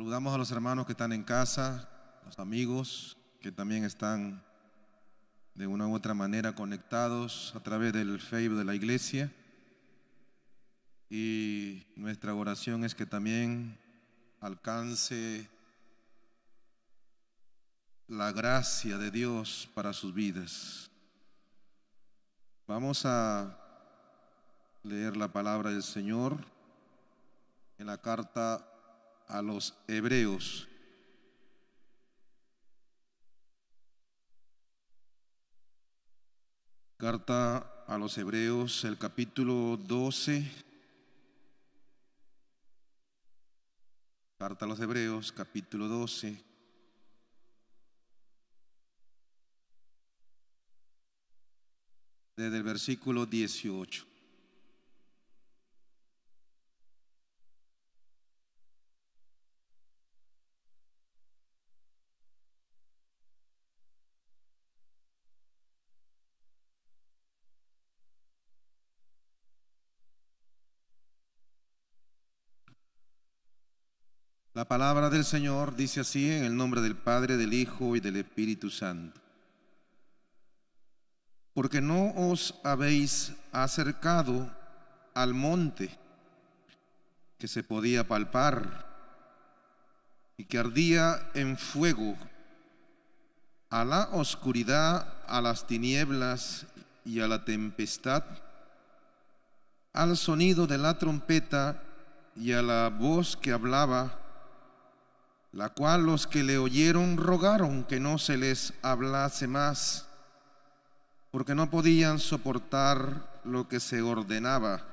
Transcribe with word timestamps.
Saludamos 0.00 0.34
a 0.34 0.38
los 0.38 0.50
hermanos 0.50 0.86
que 0.86 0.92
están 0.92 1.12
en 1.12 1.22
casa, 1.22 1.86
los 2.24 2.38
amigos 2.38 3.18
que 3.42 3.52
también 3.52 3.84
están 3.84 4.42
de 5.54 5.66
una 5.66 5.86
u 5.86 5.94
otra 5.94 6.14
manera 6.14 6.54
conectados 6.54 7.52
a 7.54 7.60
través 7.60 7.92
del 7.92 8.18
Facebook 8.18 8.56
de 8.56 8.64
la 8.64 8.74
iglesia. 8.74 9.30
Y 11.10 11.84
nuestra 11.96 12.32
oración 12.32 12.82
es 12.82 12.94
que 12.94 13.04
también 13.04 13.78
alcance 14.40 15.46
la 18.08 18.32
gracia 18.32 18.96
de 18.96 19.10
Dios 19.10 19.68
para 19.74 19.92
sus 19.92 20.14
vidas. 20.14 20.90
Vamos 22.66 23.04
a 23.04 23.54
leer 24.82 25.18
la 25.18 25.28
palabra 25.28 25.68
del 25.68 25.82
Señor 25.82 26.38
en 27.76 27.86
la 27.86 27.98
carta 27.98 28.66
a 29.30 29.42
los 29.42 29.74
hebreos. 29.86 30.66
Carta 36.96 37.84
a 37.86 37.96
los 37.96 38.18
hebreos, 38.18 38.84
el 38.84 38.98
capítulo 38.98 39.76
12. 39.76 40.50
Carta 44.38 44.64
a 44.64 44.68
los 44.68 44.80
hebreos, 44.80 45.32
capítulo 45.32 45.86
12. 45.88 46.44
Desde 52.36 52.56
el 52.56 52.62
versículo 52.62 53.26
18. 53.26 54.09
La 74.60 74.68
palabra 74.68 75.08
del 75.08 75.24
Señor 75.24 75.74
dice 75.74 76.00
así 76.00 76.30
en 76.30 76.44
el 76.44 76.54
nombre 76.54 76.82
del 76.82 76.94
Padre, 76.94 77.38
del 77.38 77.54
Hijo 77.54 77.96
y 77.96 78.00
del 78.00 78.16
Espíritu 78.16 78.68
Santo. 78.68 79.18
Porque 81.54 81.80
no 81.80 82.12
os 82.14 82.54
habéis 82.62 83.32
acercado 83.52 84.54
al 85.14 85.32
monte 85.32 85.88
que 87.38 87.48
se 87.48 87.62
podía 87.62 88.06
palpar 88.06 88.86
y 90.36 90.44
que 90.44 90.58
ardía 90.58 91.30
en 91.32 91.56
fuego, 91.56 92.18
a 93.70 93.82
la 93.82 94.10
oscuridad, 94.12 95.24
a 95.26 95.40
las 95.40 95.66
tinieblas 95.66 96.66
y 97.06 97.20
a 97.20 97.28
la 97.28 97.46
tempestad, 97.46 98.24
al 99.94 100.18
sonido 100.18 100.66
de 100.66 100.76
la 100.76 100.98
trompeta 100.98 101.82
y 102.36 102.52
a 102.52 102.60
la 102.60 102.90
voz 102.90 103.38
que 103.38 103.52
hablaba 103.52 104.19
la 105.52 105.70
cual 105.70 106.04
los 106.04 106.26
que 106.26 106.42
le 106.42 106.58
oyeron 106.58 107.16
rogaron 107.16 107.84
que 107.84 107.98
no 107.98 108.18
se 108.18 108.36
les 108.36 108.72
hablase 108.82 109.48
más, 109.48 110.06
porque 111.30 111.54
no 111.54 111.70
podían 111.70 112.18
soportar 112.18 113.40
lo 113.44 113.68
que 113.68 113.80
se 113.80 114.02
ordenaba. 114.02 114.86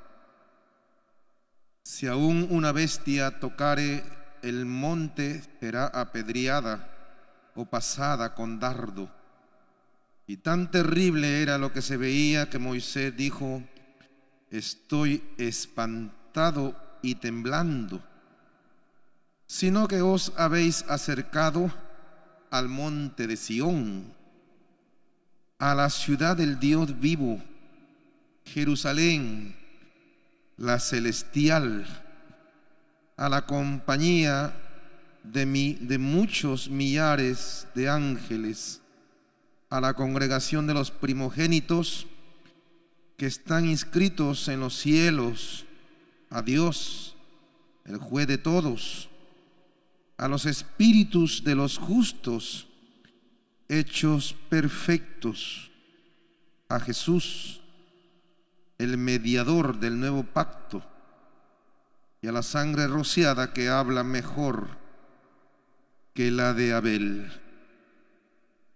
Si 1.83 2.07
aún 2.07 2.47
una 2.49 2.71
bestia 2.71 3.39
tocare 3.39 4.03
el 4.41 4.65
monte, 4.65 5.43
será 5.59 5.87
apedreada 5.87 6.89
o 7.55 7.65
pasada 7.65 8.33
con 8.33 8.59
dardo. 8.59 9.09
Y 10.25 10.37
tan 10.37 10.69
terrible 10.69 11.41
era 11.41 11.57
lo 11.57 11.71
que 11.71 11.81
se 11.81 11.97
veía 11.97 12.49
que 12.49 12.59
Moisés 12.59 13.15
dijo, 13.15 13.63
estoy 14.49 15.23
espantado 15.37 16.75
y 17.01 17.15
temblando 17.15 18.03
sino 19.47 19.87
que 19.87 20.01
os 20.01 20.33
habéis 20.35 20.83
acercado 20.89 21.73
al 22.51 22.67
monte 22.67 23.27
de 23.27 23.37
Sión, 23.37 24.13
a 25.57 25.73
la 25.73 25.89
ciudad 25.89 26.35
del 26.35 26.59
Dios 26.59 26.99
vivo, 26.99 27.41
Jerusalén, 28.45 29.55
la 30.57 30.79
celestial, 30.79 31.85
a 33.15 33.29
la 33.29 33.45
compañía 33.45 34.53
de, 35.23 35.45
de 35.79 35.97
muchos 35.97 36.69
millares 36.69 37.67
de 37.73 37.89
ángeles, 37.89 38.81
a 39.69 39.81
la 39.81 39.93
congregación 39.93 40.67
de 40.67 40.73
los 40.73 40.91
primogénitos 40.91 42.05
que 43.17 43.25
están 43.25 43.65
inscritos 43.65 44.47
en 44.47 44.59
los 44.59 44.77
cielos, 44.77 45.65
a 46.29 46.41
Dios, 46.41 47.15
el 47.85 47.97
juez 47.97 48.27
de 48.27 48.37
todos, 48.37 49.09
a 50.17 50.27
los 50.27 50.45
espíritus 50.45 51.43
de 51.43 51.55
los 51.55 51.77
justos 51.77 52.67
hechos 53.69 54.35
perfectos, 54.49 55.71
a 56.69 56.79
Jesús, 56.79 57.61
el 58.77 58.97
mediador 58.97 59.79
del 59.79 59.99
nuevo 59.99 60.23
pacto, 60.23 60.83
y 62.21 62.27
a 62.27 62.31
la 62.31 62.41
sangre 62.41 62.87
rociada 62.87 63.53
que 63.53 63.69
habla 63.69 64.03
mejor 64.03 64.69
que 66.13 66.31
la 66.31 66.53
de 66.53 66.73
Abel. 66.73 67.31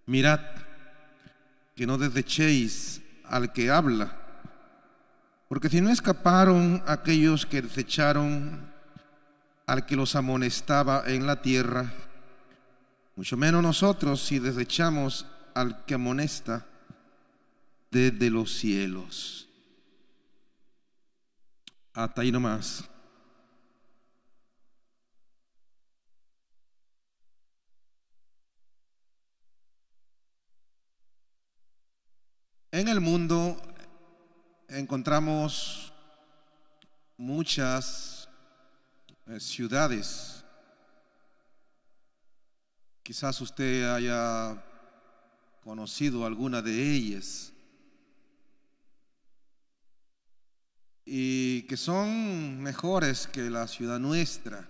Mirad 0.05 0.41
que 1.75 1.87
no 1.87 1.97
desechéis 1.97 3.01
al 3.25 3.51
que 3.51 3.71
habla, 3.71 4.17
porque 5.47 5.69
si 5.69 5.81
no 5.81 5.89
escaparon 5.89 6.83
aquellos 6.85 7.45
que 7.45 7.61
desecharon 7.61 8.70
al 9.71 9.85
que 9.85 9.95
los 9.95 10.17
amonestaba 10.17 11.03
en 11.07 11.25
la 11.25 11.41
tierra, 11.41 11.93
mucho 13.15 13.37
menos 13.37 13.63
nosotros 13.63 14.21
si 14.21 14.37
desechamos 14.37 15.25
al 15.53 15.85
que 15.85 15.93
amonesta 15.93 16.67
desde 17.89 18.29
los 18.29 18.51
cielos. 18.51 19.47
Hasta 21.93 22.21
ahí 22.21 22.33
nomás. 22.33 22.83
En 32.73 32.89
el 32.89 32.99
mundo 32.99 33.55
encontramos 34.67 35.93
muchas 37.15 38.10
eh, 39.31 39.39
ciudades. 39.39 40.43
Quizás 43.01 43.39
usted 43.39 43.89
haya 43.89 44.61
conocido 45.63 46.25
alguna 46.25 46.61
de 46.61 46.93
ellas 46.93 47.53
y 51.05 51.63
que 51.63 51.77
son 51.77 52.61
mejores 52.61 53.27
que 53.27 53.49
la 53.49 53.67
ciudad 53.67 53.99
nuestra, 53.99 54.67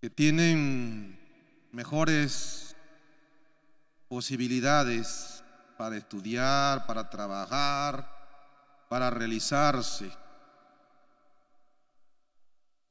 que 0.00 0.08
tienen 0.08 1.18
mejores 1.72 2.74
posibilidades 4.08 5.44
para 5.76 5.96
estudiar, 5.96 6.86
para 6.86 7.08
trabajar, 7.08 8.22
para 8.88 9.08
realizarse. 9.08 10.21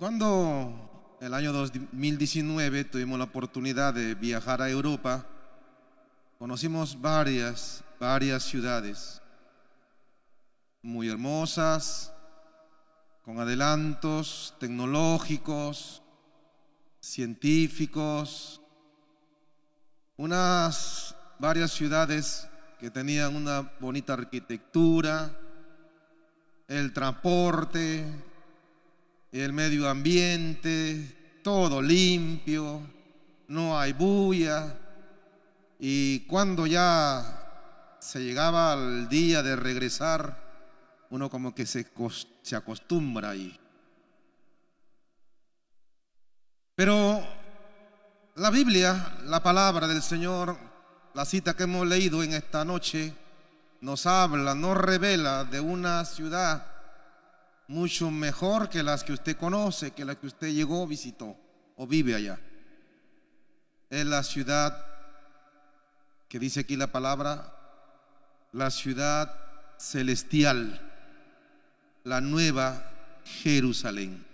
Cuando 0.02 1.16
el 1.22 1.32
año 1.32 1.54
2019 1.54 2.86
tuvimos 2.86 3.20
la 3.20 3.26
oportunidad 3.26 3.94
de 3.94 4.16
viajar 4.16 4.60
a 4.60 4.68
Europa, 4.68 5.28
conocimos 6.40 7.00
varias, 7.00 7.84
varias 8.00 8.42
ciudades 8.42 9.22
muy 10.82 11.08
hermosas, 11.08 12.12
con 13.24 13.40
adelantos 13.40 14.56
tecnológicos, 14.60 16.02
científicos, 17.00 18.60
unas 20.18 21.16
varias 21.38 21.70
ciudades 21.74 22.50
que 22.80 22.90
tenían 22.90 23.36
una 23.36 23.72
bonita 23.80 24.14
arquitectura, 24.14 25.32
el 26.68 26.92
transporte, 26.92 28.31
el 29.40 29.54
medio 29.54 29.90
ambiente, 29.90 31.40
todo 31.44 31.82
limpio, 31.82 32.82
no 33.48 33.80
hay 33.80 33.94
bulla. 33.94 34.78
Y 35.80 36.22
cuando 36.22 36.68
ya 36.68 37.98
se 38.00 38.20
llegaba 38.20 38.74
al 38.74 39.08
día 39.08 39.42
de 39.42 39.56
regresar, 39.56 40.38
uno 41.10 41.30
como 41.30 41.56
que 41.56 41.66
se, 41.66 41.88
se 42.42 42.56
acostumbra 42.56 43.30
ahí. 43.30 43.58
Pero 46.76 47.26
la 48.36 48.50
Biblia, 48.50 49.18
la 49.26 49.42
palabra 49.42 49.88
del 49.88 50.02
Señor, 50.02 50.58
la 51.14 51.26
cita 51.26 51.56
que 51.56 51.64
hemos 51.64 51.88
leído 51.88 52.24
en 52.24 52.34
esta 52.34 52.66
noche, 52.66 53.14
nos 53.82 54.06
habla, 54.06 54.56
nos 54.56 54.78
revela 54.78 55.44
de 55.46 55.60
una 55.60 56.06
ciudad 56.06 56.71
mucho 57.72 58.12
mejor 58.12 58.70
que 58.70 58.84
las 58.84 59.04
que 59.04 59.14
usted 59.14 59.38
conoce, 59.38 59.92
que 59.92 60.04
las 60.04 60.18
que 60.18 60.28
usted 60.28 60.50
llegó, 60.50 60.86
visitó 60.86 61.38
o 61.78 61.88
vive 61.88 62.14
allá. 62.14 62.38
Es 63.90 64.06
la 64.06 64.24
ciudad 64.24 64.86
que 66.28 66.38
dice 66.38 66.60
aquí 66.60 66.76
la 66.76 66.92
palabra, 66.92 67.56
la 68.52 68.72
ciudad 68.72 69.34
celestial, 69.78 70.82
la 72.04 72.20
nueva 72.20 72.92
Jerusalén. 73.24 74.26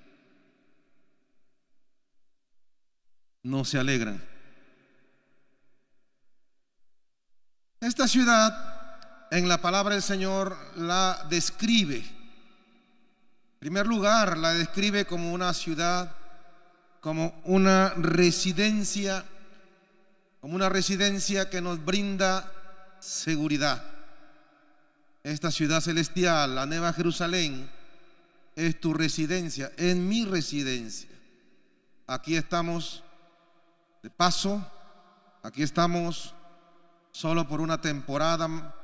No 3.44 3.66
se 3.66 3.78
alegran. 3.78 4.20
Esta 7.82 8.08
ciudad, 8.08 9.30
en 9.30 9.48
la 9.48 9.62
palabra 9.62 9.94
del 9.94 10.04
Señor, 10.04 10.58
la 10.76 11.28
describe. 11.30 12.17
En 13.58 13.62
primer 13.62 13.88
lugar, 13.88 14.38
la 14.38 14.54
describe 14.54 15.06
como 15.06 15.34
una 15.34 15.52
ciudad, 15.52 16.16
como 17.02 17.42
una 17.44 17.90
residencia, 17.96 19.26
como 20.40 20.54
una 20.54 20.70
residencia 20.70 21.50
que 21.50 21.60
nos 21.60 21.84
brinda 21.84 22.52
seguridad. 23.00 23.84
Esta 25.24 25.50
ciudad 25.50 25.82
celestial, 25.82 26.54
la 26.54 26.68
Nueva 26.68 26.94
Jerusalén, 26.94 27.68
es 28.56 28.80
tu 28.80 28.94
residencia, 28.94 29.72
es 29.76 29.96
mi 29.96 30.24
residencia. 30.24 31.10
Aquí 32.06 32.36
estamos 32.36 33.04
de 34.04 34.12
paso, 34.12 34.64
aquí 35.42 35.64
estamos 35.64 36.36
solo 37.12 37.48
por 37.48 37.60
una 37.60 37.82
temporada, 37.82 38.76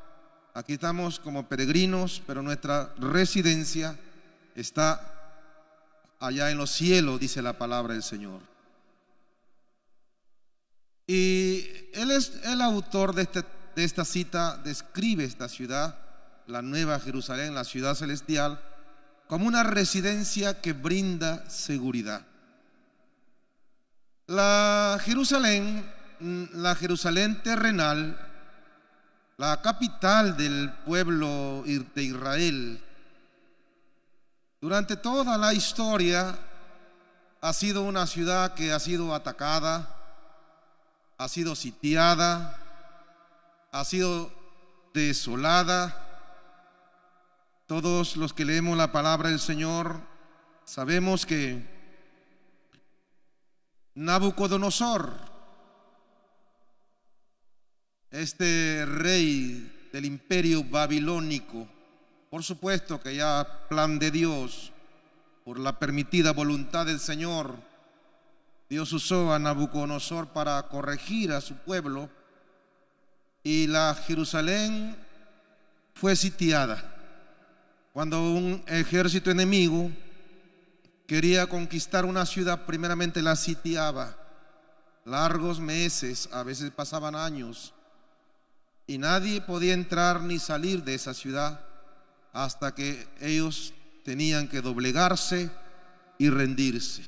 aquí 0.55 0.73
estamos 0.73 1.19
como 1.19 1.47
peregrinos, 1.47 2.23
pero 2.25 2.41
nuestra 2.41 2.91
residencia 2.97 3.95
está 4.55 5.13
allá 6.19 6.51
en 6.51 6.57
los 6.57 6.71
cielos, 6.71 7.19
dice 7.19 7.41
la 7.41 7.57
palabra 7.57 7.93
del 7.93 8.03
Señor. 8.03 8.39
Y 11.05 11.67
él 11.93 12.11
es 12.11 12.33
el 12.45 12.61
autor 12.61 13.13
de, 13.13 13.23
este, 13.23 13.43
de 13.75 13.83
esta 13.83 14.05
cita, 14.05 14.57
describe 14.57 15.25
esta 15.25 15.49
ciudad, 15.49 15.97
la 16.47 16.61
nueva 16.61 16.99
Jerusalén, 16.99 17.55
la 17.55 17.63
ciudad 17.63 17.95
celestial, 17.95 18.61
como 19.27 19.47
una 19.47 19.63
residencia 19.63 20.61
que 20.61 20.73
brinda 20.73 21.49
seguridad. 21.49 22.25
La 24.27 24.97
Jerusalén, 25.03 25.85
la 26.53 26.75
Jerusalén 26.75 27.41
terrenal, 27.43 28.17
la 29.37 29.61
capital 29.61 30.37
del 30.37 30.71
pueblo 30.85 31.63
de 31.65 32.03
Israel, 32.03 32.81
durante 34.63 34.95
toda 34.95 35.37
la 35.37 35.53
historia 35.53 36.39
ha 37.41 37.51
sido 37.51 37.81
una 37.81 38.07
ciudad 38.07 38.53
que 38.53 38.71
ha 38.71 38.79
sido 38.79 39.13
atacada, 39.13 39.93
ha 41.17 41.27
sido 41.27 41.53
sitiada, 41.53 42.57
ha 43.73 43.83
sido 43.83 44.31
desolada, 44.93 45.99
todos 47.67 48.15
los 48.15 48.31
que 48.31 48.45
leemos 48.45 48.77
la 48.77 48.93
palabra 48.93 49.31
del 49.31 49.41
Señor 49.41 49.99
sabemos 50.63 51.25
que 51.25 51.67
Nabucodonosor, 53.95 55.13
este 58.11 58.85
rey 58.85 59.89
del 59.91 60.05
imperio 60.05 60.63
babilónico, 60.63 61.67
por 62.33 62.43
supuesto 62.43 62.99
que 62.99 63.15
ya 63.15 63.47
plan 63.69 63.99
de 63.99 64.09
Dios, 64.09 64.71
por 65.45 65.59
la 65.59 65.77
permitida 65.77 66.31
voluntad 66.31 66.87
del 66.87 66.99
Señor, 66.99 67.53
Dios 68.67 68.91
usó 68.91 69.31
a 69.31 69.37
Nabucodonosor 69.37 70.29
para 70.29 70.59
corregir 70.63 71.31
a 71.31 71.41
su 71.41 71.53
pueblo 71.57 72.09
y 73.43 73.67
la 73.67 73.93
Jerusalén 73.93 74.97
fue 75.93 76.15
sitiada. 76.15 76.83
Cuando 77.93 78.23
un 78.23 78.63
ejército 78.65 79.29
enemigo 79.29 79.91
quería 81.05 81.45
conquistar 81.45 82.03
una 82.03 82.25
ciudad, 82.25 82.65
primeramente 82.65 83.21
la 83.21 83.35
sitiaba. 83.35 84.17
Largos 85.05 85.59
meses, 85.59 86.27
a 86.31 86.41
veces 86.41 86.71
pasaban 86.71 87.13
años, 87.13 87.75
y 88.87 88.97
nadie 88.97 89.39
podía 89.39 89.75
entrar 89.75 90.19
ni 90.21 90.39
salir 90.39 90.83
de 90.83 90.95
esa 90.95 91.13
ciudad 91.13 91.72
hasta 92.33 92.75
que 92.75 93.07
ellos 93.21 93.73
tenían 94.03 94.47
que 94.47 94.61
doblegarse 94.61 95.49
y 96.17 96.29
rendirse. 96.29 97.03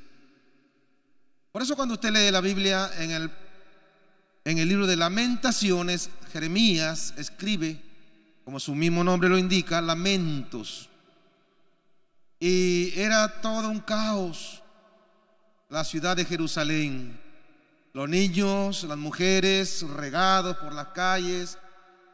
Por 1.52 1.62
eso 1.62 1.76
cuando 1.76 1.96
usted 1.96 2.12
lee 2.12 2.32
la 2.32 2.42
Biblia 2.42 2.90
en 3.00 3.12
el, 3.12 3.32
en 4.46 4.58
el 4.58 4.70
libro 4.70 4.88
de 4.88 4.96
lamentaciones, 4.96 6.10
Jeremías 6.32 7.14
escribe 7.18 7.82
como 8.46 8.60
su 8.60 8.76
mismo 8.76 9.04
nombre 9.04 9.28
lo 9.28 9.38
indica, 9.38 9.82
lamentos. 9.82 10.90
Y 12.40 12.98
era 13.00 13.42
todo 13.42 13.70
un 13.70 13.80
caos 13.80 14.62
la 15.70 15.84
ciudad 15.84 16.16
de 16.16 16.26
Jerusalén. 16.26 17.20
Los 17.94 18.08
niños, 18.08 18.84
las 18.84 18.98
mujeres 18.98 19.82
regados 19.82 20.58
por 20.58 20.74
las 20.74 20.88
calles. 20.88 21.58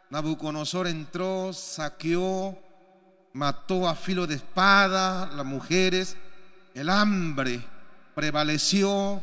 Nabucodonosor 0.09 0.87
entró, 0.87 1.51
saqueó, 1.53 2.57
mató 3.33 3.87
a 3.87 3.95
filo 3.95 4.27
de 4.27 4.35
espada 4.35 5.27
las 5.27 5.45
mujeres. 5.45 6.17
El 6.73 6.89
hambre 6.89 7.63
prevaleció 8.15 9.21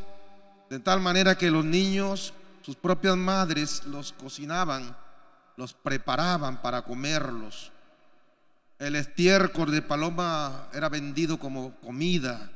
de 0.69 0.79
tal 0.79 0.99
manera 0.99 1.37
que 1.37 1.51
los 1.51 1.65
niños, 1.65 2.33
sus 2.61 2.75
propias 2.75 3.17
madres, 3.17 3.83
los 3.85 4.13
cocinaban 4.13 4.95
los 5.59 5.73
preparaban 5.73 6.61
para 6.61 6.83
comerlos. 6.83 7.73
El 8.79 8.95
estiércol 8.95 9.71
de 9.71 9.81
paloma 9.81 10.69
era 10.73 10.87
vendido 10.87 11.37
como 11.37 11.75
comida. 11.81 12.49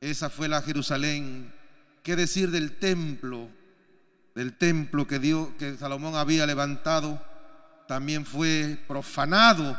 Esa 0.00 0.28
fue 0.28 0.48
la 0.48 0.62
Jerusalén. 0.62 1.54
¿Qué 2.02 2.16
decir 2.16 2.50
del 2.50 2.80
templo? 2.80 3.48
Del 4.34 4.58
templo 4.58 5.06
que, 5.06 5.20
dio, 5.20 5.56
que 5.58 5.76
Salomón 5.76 6.16
había 6.16 6.44
levantado, 6.44 7.22
también 7.86 8.26
fue 8.26 8.82
profanado 8.88 9.78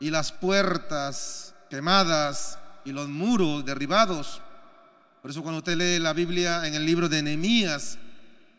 y 0.00 0.10
las 0.10 0.32
puertas 0.32 1.54
quemadas 1.70 2.58
y 2.84 2.92
los 2.92 3.08
muros 3.08 3.64
derribados. 3.64 4.40
Por 5.22 5.30
eso 5.30 5.42
cuando 5.42 5.58
usted 5.58 5.76
lee 5.76 5.98
la 5.98 6.12
Biblia 6.12 6.66
en 6.66 6.74
el 6.74 6.84
libro 6.84 7.08
de 7.08 7.22
Nehemías, 7.22 7.98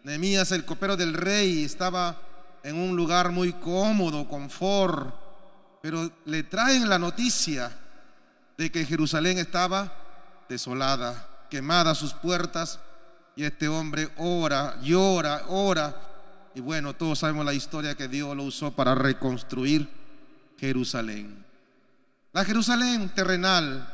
Nehemías 0.04 0.51
el 0.51 0.65
copero 0.65 0.98
del 0.98 1.13
rey 1.13 1.63
estaba 1.63 2.20
en 2.63 2.75
un 2.75 2.96
lugar 2.96 3.32
muy 3.32 3.54
cómodo, 3.54 4.27
confort, 4.27 5.13
pero 5.82 6.12
le 6.25 6.44
traen 6.44 6.89
la 6.89 6.98
noticia 6.98 7.72
de 8.58 8.72
que 8.72 8.86
Jerusalén 8.86 9.38
estaba 9.38 9.94
desolada, 10.50 11.27
quemada 11.50 11.94
sus 11.94 12.13
puertas, 12.13 12.80
y 13.36 13.44
este 13.44 13.68
hombre 13.68 14.10
ora, 14.18 14.80
llora, 14.82 15.44
ora, 15.48 15.96
y 16.56 16.62
bueno, 16.62 16.96
todos 16.96 17.20
sabemos 17.20 17.46
la 17.46 17.54
historia 17.54 17.96
que 17.96 18.08
Dios 18.08 18.36
lo 18.36 18.44
usó 18.44 18.72
para 18.72 18.96
reconstruir 18.96 19.89
Jerusalén. 20.60 21.46
La 22.32 22.44
Jerusalén 22.44 23.10
terrenal 23.10 23.88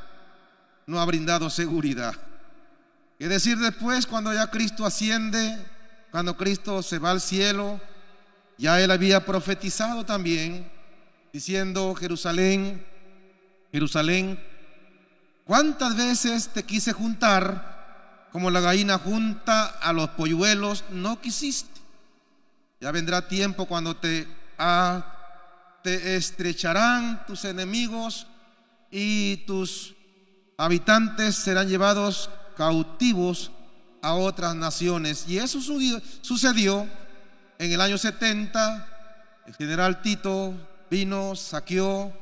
no 0.87 0.99
ha 0.99 1.05
brindado 1.05 1.49
seguridad. 1.49 2.13
Es 3.19 3.29
decir, 3.29 3.57
después, 3.59 4.07
cuando 4.07 4.33
ya 4.33 4.49
Cristo 4.49 4.85
asciende, 4.85 5.63
cuando 6.09 6.35
Cristo 6.35 6.81
se 6.81 6.97
va 6.97 7.11
al 7.11 7.21
cielo, 7.21 7.79
ya 8.57 8.81
él 8.81 8.91
había 8.91 9.25
profetizado 9.25 10.05
también, 10.05 10.69
diciendo, 11.31 11.93
Jerusalén, 11.95 12.83
Jerusalén, 13.71 14.39
¿cuántas 15.45 15.95
veces 15.95 16.49
te 16.49 16.63
quise 16.63 16.93
juntar 16.93 18.27
como 18.31 18.49
la 18.49 18.59
gallina 18.59 18.97
junta 18.97 19.65
a 19.65 19.93
los 19.93 20.09
polluelos? 20.09 20.83
No 20.89 21.21
quisiste. 21.21 21.79
Ya 22.79 22.91
vendrá 22.91 23.27
tiempo 23.27 23.67
cuando 23.67 23.95
te, 23.95 24.27
te 25.83 26.15
estrecharán 26.15 27.25
tus 27.25 27.45
enemigos 27.45 28.27
y 28.91 29.37
tus 29.47 29.95
habitantes 30.57 31.35
serán 31.35 31.67
llevados 31.67 32.29
cautivos 32.55 33.51
a 34.01 34.13
otras 34.13 34.55
naciones. 34.55 35.25
Y 35.27 35.37
eso 35.37 35.59
sucedió 36.21 36.87
en 37.57 37.71
el 37.71 37.81
año 37.81 37.97
70, 37.97 39.43
el 39.47 39.55
general 39.55 40.01
Tito 40.01 40.53
vino, 40.89 41.35
saqueó 41.35 42.13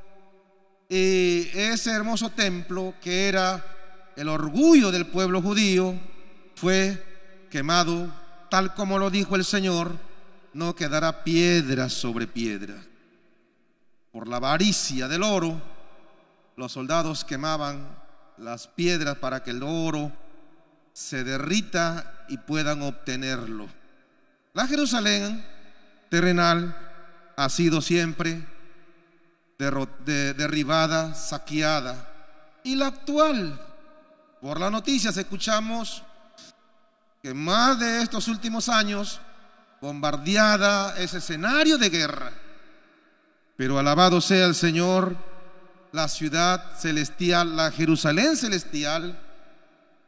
ese 0.90 1.92
hermoso 1.92 2.30
templo 2.30 2.94
que 3.02 3.28
era 3.28 3.64
el 4.16 4.28
orgullo 4.28 4.92
del 4.92 5.06
pueblo 5.06 5.42
judío, 5.42 5.96
fue 6.56 7.48
quemado, 7.50 8.12
tal 8.50 8.74
como 8.74 9.00
lo 9.00 9.10
dijo 9.10 9.36
el 9.36 9.46
Señor, 9.46 9.98
no 10.54 10.76
quedará 10.76 11.24
piedra 11.24 11.90
sobre 11.90 12.28
piedra. 12.28 12.76
Por 14.12 14.28
la 14.28 14.38
avaricia 14.38 15.08
del 15.08 15.24
oro, 15.24 15.62
los 16.56 16.72
soldados 16.72 17.24
quemaban 17.24 17.88
las 18.38 18.68
piedras 18.68 19.18
para 19.18 19.44
que 19.44 19.52
el 19.52 19.64
oro 19.64 20.12
se 20.94 21.24
derrita 21.24 22.26
y 22.28 22.38
puedan 22.38 22.82
obtenerlo. 22.82 23.68
La 24.54 24.68
Jerusalén 24.68 25.46
terrenal 26.10 26.76
ha 27.38 27.50
sido 27.50 27.82
siempre 27.82 28.46
derribada, 29.58 31.14
saqueada. 31.14 32.08
Y 32.64 32.76
la 32.76 32.88
actual, 32.88 33.60
por 34.42 34.60
las 34.60 34.72
noticias 34.72 35.16
escuchamos 35.18 36.04
que 37.22 37.34
más 37.34 37.80
de 37.80 38.02
estos 38.02 38.28
últimos 38.28 38.70
años, 38.70 39.20
bombardeada 39.82 40.98
es 40.98 41.14
escenario 41.14 41.78
de 41.78 41.90
guerra. 41.90 42.32
Pero 43.60 43.78
alabado 43.78 44.22
sea 44.22 44.46
el 44.46 44.56
Señor, 44.56 45.18
la 45.92 46.08
ciudad 46.08 46.80
celestial, 46.80 47.58
la 47.58 47.74
Jerusalén 47.74 48.38
celestial, 48.38 49.20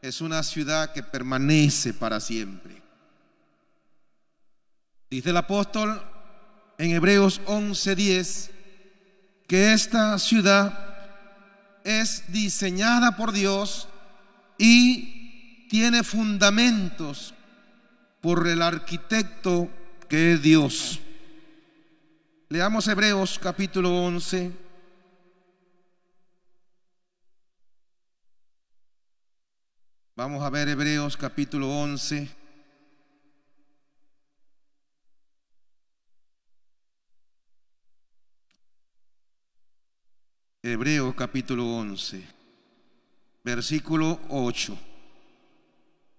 es 0.01 0.21
una 0.21 0.41
ciudad 0.41 0.93
que 0.93 1.03
permanece 1.03 1.93
para 1.93 2.21
siempre. 2.21 2.81
Dice 5.09 5.31
el 5.31 5.35
apóstol 5.35 6.01
en 6.77 6.91
Hebreos 6.91 7.41
11:10 7.45 8.51
que 9.49 9.73
esta 9.73 10.17
ciudad 10.17 11.81
es 11.83 12.31
diseñada 12.31 13.17
por 13.17 13.33
Dios 13.33 13.89
y 14.57 15.67
tiene 15.67 16.05
fundamentos 16.05 17.33
por 18.21 18.47
el 18.47 18.61
arquitecto 18.61 19.69
que 20.07 20.35
es 20.35 20.41
Dios. 20.41 21.01
Leamos 22.51 22.85
Hebreos 22.89 23.39
capítulo 23.39 23.89
11. 24.03 24.51
Vamos 30.17 30.43
a 30.43 30.49
ver 30.49 30.67
Hebreos 30.67 31.15
capítulo 31.15 31.69
11. 31.69 32.29
Hebreos 40.61 41.15
capítulo 41.15 41.77
11, 41.77 42.27
versículo 43.45 44.19
8. 44.27 44.77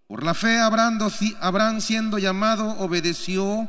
Por 0.07 0.23
la 0.23 0.33
fe 0.33 0.59
Abraham, 0.59 1.81
siendo 1.83 2.17
llamado 2.17 2.71
obedeció 2.79 3.69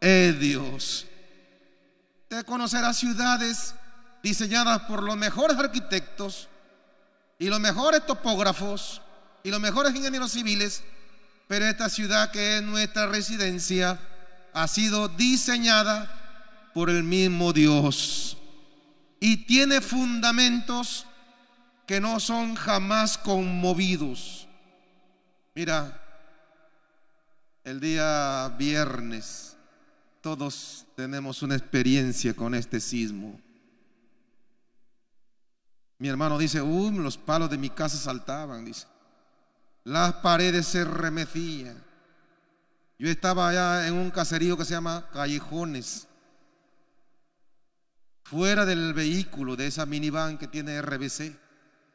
es 0.00 0.38
Dios. 0.38 1.06
Usted 2.22 2.44
conocerá 2.44 2.92
ciudades 2.92 3.74
diseñadas 4.22 4.82
por 4.82 5.02
los 5.02 5.16
mejores 5.16 5.56
arquitectos 5.56 6.48
y 7.38 7.48
los 7.48 7.60
mejores 7.60 8.04
topógrafos 8.04 9.00
y 9.44 9.50
los 9.50 9.60
mejores 9.60 9.94
ingenieros 9.94 10.32
civiles, 10.32 10.82
pero 11.46 11.66
esta 11.66 11.88
ciudad 11.88 12.32
que 12.32 12.56
es 12.56 12.62
nuestra 12.62 13.06
residencia 13.06 14.00
ha 14.52 14.66
sido 14.66 15.08
diseñada 15.08 16.70
por 16.74 16.90
el 16.90 17.04
mismo 17.04 17.52
Dios 17.52 18.36
y 19.20 19.46
tiene 19.46 19.80
fundamentos 19.80 21.06
que 21.86 22.00
no 22.00 22.18
son 22.18 22.56
jamás 22.56 23.16
conmovidos. 23.16 24.48
Mira, 25.54 26.02
el 27.62 27.78
día 27.78 28.52
viernes 28.58 29.45
todos 30.26 30.84
tenemos 30.96 31.44
una 31.44 31.54
experiencia 31.54 32.34
con 32.34 32.52
este 32.56 32.80
sismo. 32.80 33.40
Mi 35.98 36.08
hermano 36.08 36.36
dice, 36.36 36.60
uy, 36.60 36.98
los 36.98 37.16
palos 37.16 37.48
de 37.48 37.56
mi 37.56 37.70
casa 37.70 37.96
saltaban, 37.96 38.64
dice. 38.64 38.88
Las 39.84 40.14
paredes 40.14 40.66
se 40.66 40.84
remecían. 40.84 41.80
Yo 42.98 43.08
estaba 43.08 43.48
allá 43.48 43.86
en 43.86 43.94
un 43.94 44.10
caserío 44.10 44.56
que 44.56 44.64
se 44.64 44.72
llama 44.72 45.08
Callejones 45.12 46.08
fuera 48.24 48.66
del 48.66 48.94
vehículo 48.94 49.54
de 49.54 49.68
esa 49.68 49.86
minivan 49.86 50.38
que 50.38 50.48
tiene 50.48 50.82
RBC. 50.82 51.38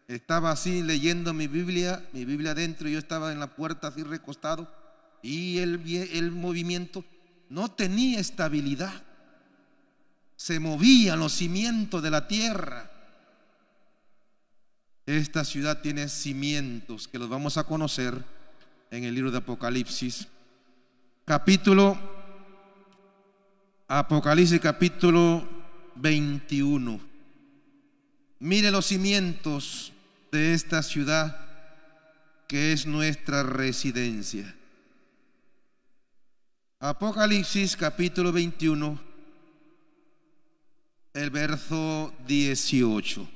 Estaba 0.07 0.51
así 0.51 0.83
leyendo 0.83 1.33
mi 1.33 1.47
Biblia, 1.47 2.07
mi 2.13 2.23
Biblia 2.23 2.51
adentro, 2.51 2.87
yo 2.87 2.97
estaba 2.97 3.33
en 3.33 3.41
la 3.41 3.57
puerta 3.57 3.89
así 3.89 4.03
recostado 4.03 4.73
y 5.21 5.59
el, 5.59 5.81
el 6.13 6.31
movimiento 6.31 7.03
no 7.51 7.69
tenía 7.69 8.19
estabilidad. 8.19 8.93
Se 10.37 10.59
movían 10.59 11.19
los 11.19 11.33
cimientos 11.33 12.01
de 12.01 12.09
la 12.09 12.25
tierra. 12.27 12.89
Esta 15.05 15.43
ciudad 15.43 15.81
tiene 15.81 16.07
cimientos 16.07 17.09
que 17.09 17.19
los 17.19 17.27
vamos 17.27 17.57
a 17.57 17.65
conocer 17.65 18.23
en 18.89 19.03
el 19.03 19.13
libro 19.13 19.31
de 19.31 19.39
Apocalipsis. 19.39 20.27
Capítulo 21.25 21.99
Apocalipsis 23.89 24.61
capítulo 24.61 25.45
21. 25.95 27.01
Mire 28.39 28.71
los 28.71 28.85
cimientos 28.85 29.91
de 30.31 30.53
esta 30.53 30.81
ciudad 30.81 31.35
que 32.47 32.71
es 32.71 32.85
nuestra 32.85 33.43
residencia. 33.43 34.55
Apocalipsis 36.83 37.77
capítulo 37.77 38.31
21, 38.31 38.99
el 41.13 41.29
verso 41.29 42.11
18. 42.25 43.29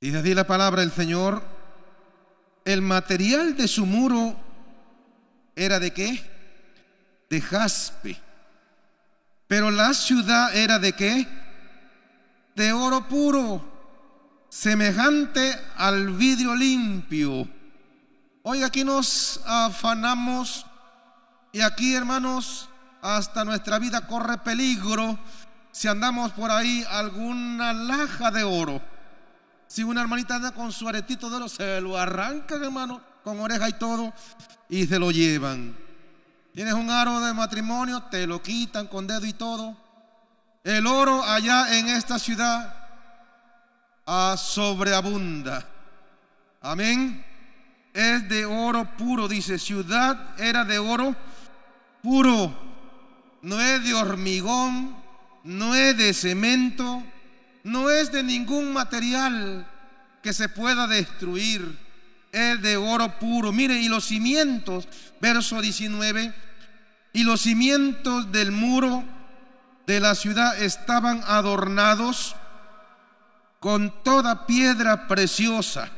Dice 0.00 0.16
así 0.16 0.32
la 0.32 0.46
palabra 0.46 0.80
del 0.80 0.90
Señor, 0.92 1.42
el 2.64 2.80
material 2.80 3.54
de 3.54 3.68
su 3.68 3.84
muro 3.84 4.34
era 5.54 5.78
de 5.78 5.90
qué? 5.90 6.24
De 7.28 7.42
jaspe. 7.42 8.16
Pero 9.46 9.70
la 9.70 9.92
ciudad 9.92 10.56
era 10.56 10.78
de 10.78 10.94
qué? 10.94 11.28
De 12.56 12.72
oro 12.72 13.06
puro, 13.08 13.69
semejante 14.50 15.56
al 15.76 16.10
vidrio 16.10 16.54
limpio. 16.54 17.48
Hoy 18.42 18.62
aquí 18.62 18.84
nos 18.84 19.40
afanamos 19.46 20.66
y 21.52 21.60
aquí, 21.60 21.94
hermanos, 21.94 22.68
hasta 23.00 23.44
nuestra 23.44 23.78
vida 23.78 24.06
corre 24.06 24.38
peligro 24.38 25.18
si 25.70 25.88
andamos 25.88 26.32
por 26.32 26.50
ahí 26.50 26.84
alguna 26.90 27.72
laja 27.72 28.30
de 28.30 28.42
oro. 28.42 28.82
Si 29.68 29.84
una 29.84 30.00
hermanita 30.00 30.34
anda 30.34 30.50
con 30.50 30.72
su 30.72 30.88
aretito 30.88 31.30
de 31.30 31.36
oro, 31.36 31.48
se 31.48 31.80
lo 31.80 31.96
arranca, 31.96 32.56
hermano, 32.56 33.00
con 33.22 33.38
oreja 33.38 33.68
y 33.68 33.74
todo 33.74 34.12
y 34.68 34.86
se 34.86 34.98
lo 34.98 35.12
llevan. 35.12 35.76
Tienes 36.52 36.74
un 36.74 36.90
aro 36.90 37.20
de 37.20 37.32
matrimonio, 37.32 38.02
te 38.10 38.26
lo 38.26 38.42
quitan 38.42 38.88
con 38.88 39.06
dedo 39.06 39.24
y 39.24 39.32
todo. 39.32 39.76
El 40.64 40.88
oro 40.88 41.22
allá 41.22 41.78
en 41.78 41.88
esta 41.88 42.18
ciudad 42.18 42.79
a 44.06 44.36
sobreabunda. 44.36 45.66
Amén. 46.60 47.24
Es 47.92 48.28
de 48.28 48.44
oro 48.44 48.96
puro, 48.96 49.28
dice, 49.28 49.58
ciudad 49.58 50.38
era 50.38 50.64
de 50.64 50.78
oro 50.78 51.16
puro. 52.02 52.54
No 53.42 53.60
es 53.60 53.82
de 53.84 53.94
hormigón, 53.94 54.96
no 55.44 55.74
es 55.74 55.96
de 55.96 56.12
cemento, 56.14 57.02
no 57.64 57.90
es 57.90 58.12
de 58.12 58.22
ningún 58.22 58.72
material 58.72 59.66
que 60.22 60.32
se 60.32 60.48
pueda 60.48 60.86
destruir 60.86 61.90
es 62.32 62.62
de 62.62 62.76
oro 62.76 63.18
puro. 63.18 63.52
Mire, 63.52 63.80
y 63.80 63.88
los 63.88 64.04
cimientos, 64.04 64.88
verso 65.20 65.60
19, 65.60 66.32
y 67.12 67.24
los 67.24 67.40
cimientos 67.40 68.30
del 68.30 68.52
muro 68.52 69.04
de 69.86 70.00
la 70.00 70.14
ciudad 70.14 70.60
estaban 70.62 71.22
adornados 71.26 72.36
con 73.60 74.02
toda 74.02 74.46
piedra 74.46 75.06
preciosa. 75.06 75.90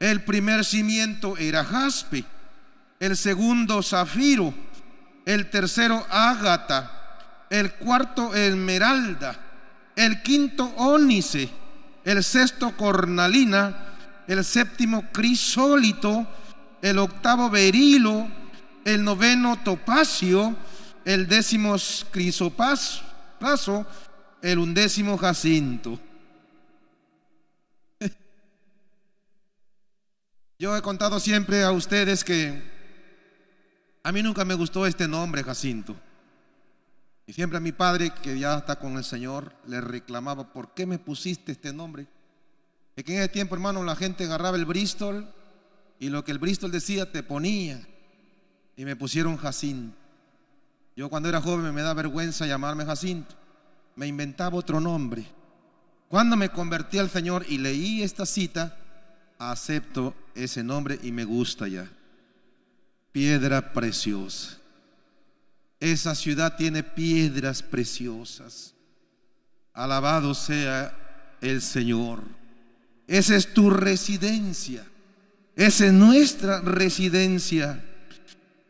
El 0.00 0.24
primer 0.24 0.64
cimiento 0.64 1.36
era 1.36 1.62
jaspe, 1.62 2.24
el 2.98 3.16
segundo 3.16 3.82
zafiro, 3.82 4.52
el 5.26 5.50
tercero 5.50 6.04
ágata, 6.10 7.46
el 7.50 7.74
cuarto 7.74 8.34
esmeralda, 8.34 9.38
el 9.94 10.22
quinto 10.22 10.72
ónice, 10.76 11.50
el 12.04 12.24
sexto 12.24 12.74
cornalina, 12.76 13.76
el 14.26 14.42
séptimo 14.42 15.04
crisólito, 15.12 16.26
el 16.80 16.98
octavo 16.98 17.50
berilo, 17.50 18.26
el 18.86 19.04
noveno 19.04 19.58
topacio, 19.62 20.56
el 21.04 21.28
décimo 21.28 21.76
crisopaso, 22.10 23.04
el 24.40 24.58
undécimo 24.58 25.18
jacinto. 25.18 26.00
Yo 30.60 30.76
he 30.76 30.82
contado 30.82 31.18
siempre 31.20 31.62
a 31.62 31.72
ustedes 31.72 32.22
que 32.22 32.62
a 34.02 34.12
mí 34.12 34.22
nunca 34.22 34.44
me 34.44 34.52
gustó 34.52 34.84
este 34.84 35.08
nombre, 35.08 35.42
Jacinto. 35.42 35.96
Y 37.26 37.32
siempre 37.32 37.56
a 37.56 37.62
mi 37.62 37.72
padre, 37.72 38.12
que 38.22 38.38
ya 38.38 38.58
está 38.58 38.78
con 38.78 38.98
el 38.98 39.04
Señor, 39.04 39.54
le 39.66 39.80
reclamaba, 39.80 40.52
¿por 40.52 40.74
qué 40.74 40.84
me 40.84 40.98
pusiste 40.98 41.52
este 41.52 41.72
nombre? 41.72 42.08
Es 42.94 43.04
que 43.04 43.14
en 43.14 43.20
ese 43.20 43.30
tiempo, 43.30 43.54
hermano, 43.54 43.82
la 43.82 43.96
gente 43.96 44.24
agarraba 44.24 44.58
el 44.58 44.66
Bristol 44.66 45.32
y 45.98 46.10
lo 46.10 46.24
que 46.24 46.32
el 46.32 46.38
Bristol 46.38 46.70
decía 46.70 47.10
te 47.10 47.22
ponía. 47.22 47.80
Y 48.76 48.84
me 48.84 48.96
pusieron 48.96 49.38
Jacinto. 49.38 49.96
Yo 50.94 51.08
cuando 51.08 51.30
era 51.30 51.40
joven 51.40 51.74
me 51.74 51.80
da 51.80 51.94
vergüenza 51.94 52.46
llamarme 52.46 52.84
Jacinto. 52.84 53.34
Me 53.96 54.08
inventaba 54.08 54.58
otro 54.58 54.78
nombre. 54.78 55.24
Cuando 56.08 56.36
me 56.36 56.50
convertí 56.50 56.98
al 56.98 57.08
Señor 57.08 57.46
y 57.48 57.56
leí 57.56 58.02
esta 58.02 58.26
cita, 58.26 58.76
acepto 59.40 60.14
ese 60.34 60.62
nombre 60.62 60.98
y 61.02 61.10
me 61.10 61.24
gusta 61.24 61.66
ya. 61.66 61.88
Piedra 63.10 63.72
preciosa. 63.72 64.58
Esa 65.80 66.14
ciudad 66.14 66.56
tiene 66.56 66.82
piedras 66.82 67.62
preciosas. 67.62 68.74
Alabado 69.72 70.34
sea 70.34 70.94
el 71.40 71.62
Señor. 71.62 72.22
Esa 73.06 73.34
es 73.34 73.52
tu 73.54 73.70
residencia. 73.70 74.84
Esa 75.56 75.86
es 75.86 75.92
nuestra 75.92 76.60
residencia. 76.60 77.82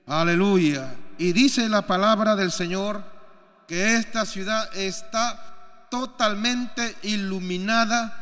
Aleluya. 0.07 0.95
Y 1.19 1.33
dice 1.33 1.69
la 1.69 1.87
palabra 1.87 2.37
del 2.37 2.53
Señor 2.53 3.05
que 3.67 3.97
esta 3.97 4.25
ciudad 4.25 4.75
está 4.77 5.87
totalmente 5.91 6.97
iluminada, 7.03 8.20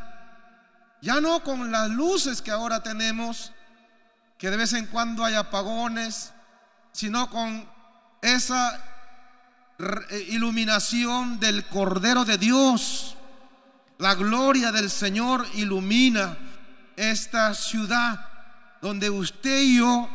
ya 1.01 1.21
no 1.21 1.43
con 1.43 1.71
las 1.71 1.91
luces 1.91 2.43
que 2.43 2.51
ahora 2.51 2.83
tenemos, 2.83 3.53
que 4.37 4.51
de 4.51 4.57
vez 4.57 4.73
en 4.73 4.87
cuando 4.87 5.25
hay 5.25 5.35
apagones, 5.35 6.33
sino 6.93 7.31
con 7.31 7.69
esa 8.23 8.77
eh, 9.79 10.27
iluminación 10.31 11.39
del 11.39 11.65
Cordero 11.67 12.25
de 12.25 12.39
Dios. 12.39 13.17
La 13.99 14.15
gloria 14.15 14.73
del 14.73 14.91
Señor 14.91 15.47
ilumina 15.55 16.37
esta 16.97 17.55
ciudad 17.55 18.27
donde 18.81 19.11
usted 19.11 19.63
y 19.63 19.79
yo 19.79 20.09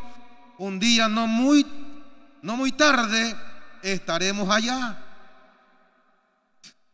un 0.58 0.80
día 0.80 1.08
no 1.08 1.28
muy 1.28 1.66
no 2.42 2.58
muy 2.58 2.74
tarde 2.74 3.36
estaremos 3.82 4.50
allá. 4.50 4.98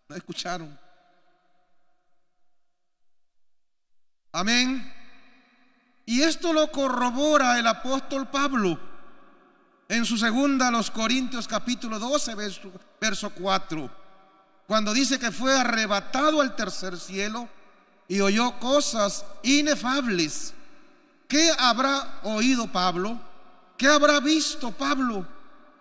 ¿No 0.07 0.15
escucharon? 0.15 0.77
Amén. 4.39 4.89
Y 6.05 6.21
esto 6.21 6.53
lo 6.53 6.71
corrobora 6.71 7.59
el 7.59 7.67
apóstol 7.67 8.25
Pablo 8.29 8.79
en 9.89 10.05
su 10.05 10.17
segunda 10.17 10.71
los 10.71 10.89
Corintios 10.89 11.45
capítulo 11.45 11.99
12 11.99 12.35
verso, 12.35 12.71
verso 13.01 13.31
4, 13.31 13.91
cuando 14.65 14.93
dice 14.93 15.19
que 15.19 15.33
fue 15.33 15.53
arrebatado 15.53 16.39
al 16.39 16.55
tercer 16.55 16.97
cielo 16.97 17.49
y 18.07 18.21
oyó 18.21 18.57
cosas 18.59 19.25
inefables. 19.43 20.53
¿Qué 21.27 21.51
habrá 21.59 22.21
oído 22.23 22.71
Pablo? 22.71 23.19
¿Qué 23.77 23.87
habrá 23.87 24.21
visto 24.21 24.71
Pablo? 24.71 25.27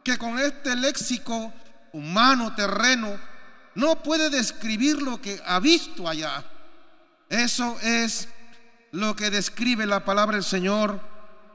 Que 0.02 0.18
con 0.18 0.36
este 0.36 0.74
léxico 0.74 1.52
humano, 1.92 2.56
terreno, 2.56 3.20
no 3.76 4.02
puede 4.02 4.30
describir 4.30 5.00
lo 5.00 5.22
que 5.22 5.40
ha 5.46 5.60
visto 5.60 6.08
allá. 6.08 6.44
Eso 7.28 7.78
es 7.82 8.26
lo 8.92 9.14
que 9.14 9.30
describe 9.30 9.86
la 9.86 10.04
palabra 10.04 10.36
del 10.36 10.44
Señor, 10.44 11.00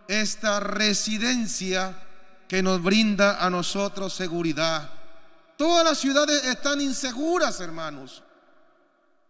esta 0.08 0.60
residencia 0.60 1.96
que 2.48 2.62
nos 2.62 2.82
brinda 2.82 3.44
a 3.44 3.50
nosotros 3.50 4.14
seguridad. 4.14 4.90
Todas 5.58 5.84
las 5.86 5.98
ciudades 5.98 6.44
están 6.46 6.82
inseguras, 6.82 7.60
hermanos. 7.60 8.24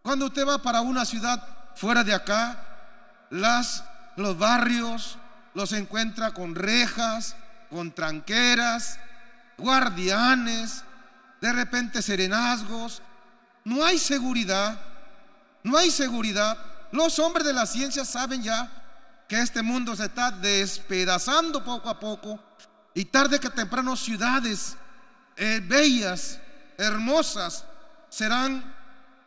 Cuando 0.02 0.26
usted 0.26 0.46
va 0.46 0.58
para 0.58 0.80
una 0.80 1.04
ciudad 1.04 1.42
fuera 1.74 2.04
de 2.04 2.12
acá, 2.12 3.26
las, 3.30 3.84
los 4.16 4.36
barrios 4.36 5.16
los 5.54 5.72
encuentra 5.72 6.32
con 6.32 6.54
rejas, 6.54 7.36
con 7.70 7.92
tranqueras, 7.92 8.98
guardianes, 9.56 10.84
de 11.40 11.52
repente 11.52 12.02
serenazgos. 12.02 13.02
No 13.64 13.84
hay 13.84 13.98
seguridad, 13.98 14.78
no 15.62 15.78
hay 15.78 15.90
seguridad. 15.90 16.58
Los 16.94 17.18
hombres 17.18 17.44
de 17.44 17.52
la 17.52 17.66
ciencia 17.66 18.04
saben 18.04 18.40
ya 18.40 18.70
que 19.26 19.40
este 19.40 19.62
mundo 19.62 19.96
se 19.96 20.04
está 20.04 20.30
despedazando 20.30 21.64
poco 21.64 21.88
a 21.88 21.98
poco 21.98 22.38
y 22.94 23.04
tarde 23.06 23.40
que 23.40 23.50
temprano 23.50 23.96
ciudades 23.96 24.76
eh, 25.36 25.60
bellas, 25.66 26.38
hermosas, 26.78 27.64
serán 28.08 28.72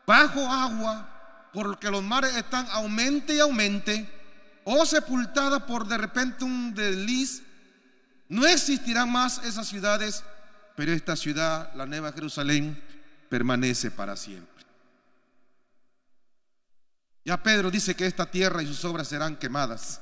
bajo 0.05 0.49
agua 0.49 1.49
porque 1.51 1.91
los 1.91 2.01
mares 2.01 2.37
están 2.37 2.65
aumente 2.71 3.35
y 3.35 3.41
aumente 3.41 4.09
o 4.63 4.85
sepultadas 4.85 5.63
por 5.63 5.85
de 5.89 5.97
repente 5.97 6.45
un 6.45 6.73
desliz. 6.73 7.43
No 8.29 8.47
existirán 8.47 9.11
más 9.11 9.43
esas 9.43 9.67
ciudades, 9.67 10.23
pero 10.77 10.93
esta 10.93 11.17
ciudad, 11.17 11.73
la 11.75 11.85
Nueva 11.85 12.13
Jerusalén, 12.13 12.81
permanece 13.27 13.91
para 13.91 14.15
siempre. 14.15 14.56
Ya 17.27 17.43
Pedro 17.43 17.69
dice 17.69 17.93
que 17.93 18.05
esta 18.05 18.31
tierra 18.31 18.63
y 18.63 18.67
sus 18.67 18.85
obras 18.85 19.09
serán 19.09 19.35
quemadas, 19.35 19.99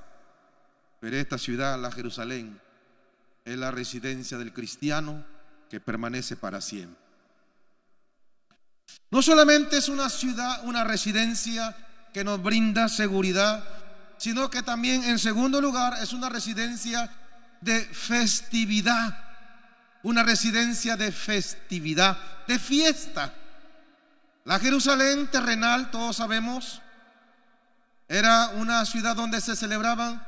pero 0.99 1.17
esta 1.17 1.39
ciudad, 1.39 1.81
la 1.81 1.91
Jerusalén, 1.91 2.61
es 3.43 3.57
la 3.57 3.71
residencia 3.71 4.38
del 4.38 4.53
cristiano 4.53 5.25
que 5.67 5.79
permanece 5.79 6.35
para 6.35 6.61
siempre. 6.61 7.03
No 9.09 9.23
solamente 9.23 9.75
es 9.75 9.89
una 9.89 10.07
ciudad, 10.07 10.63
una 10.65 10.83
residencia 10.83 11.75
que 12.13 12.23
nos 12.23 12.43
brinda 12.43 12.88
seguridad, 12.89 13.67
sino 14.17 14.51
que 14.51 14.61
también 14.61 15.03
en 15.03 15.17
segundo 15.17 15.59
lugar 15.59 15.95
es 16.03 16.13
una 16.13 16.29
residencia 16.29 17.09
de 17.59 17.85
festividad, 17.85 19.17
una 20.03 20.21
residencia 20.21 20.95
de 20.95 21.11
festividad, 21.11 22.45
de 22.45 22.59
fiesta. 22.59 23.33
La 24.43 24.59
Jerusalén 24.59 25.25
terrenal, 25.31 25.89
todos 25.89 26.17
sabemos, 26.17 26.83
era 28.07 28.49
una 28.55 28.85
ciudad 28.85 29.15
donde 29.15 29.41
se 29.41 29.55
celebraban 29.55 30.25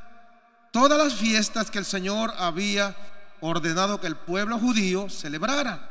todas 0.72 0.98
las 0.98 1.14
fiestas 1.14 1.70
que 1.70 1.80
el 1.80 1.86
Señor 1.86 2.34
había 2.38 2.96
ordenado 3.40 4.00
que 4.00 4.08
el 4.08 4.16
pueblo 4.16 4.60
judío 4.60 5.10
celebrara. 5.10 5.90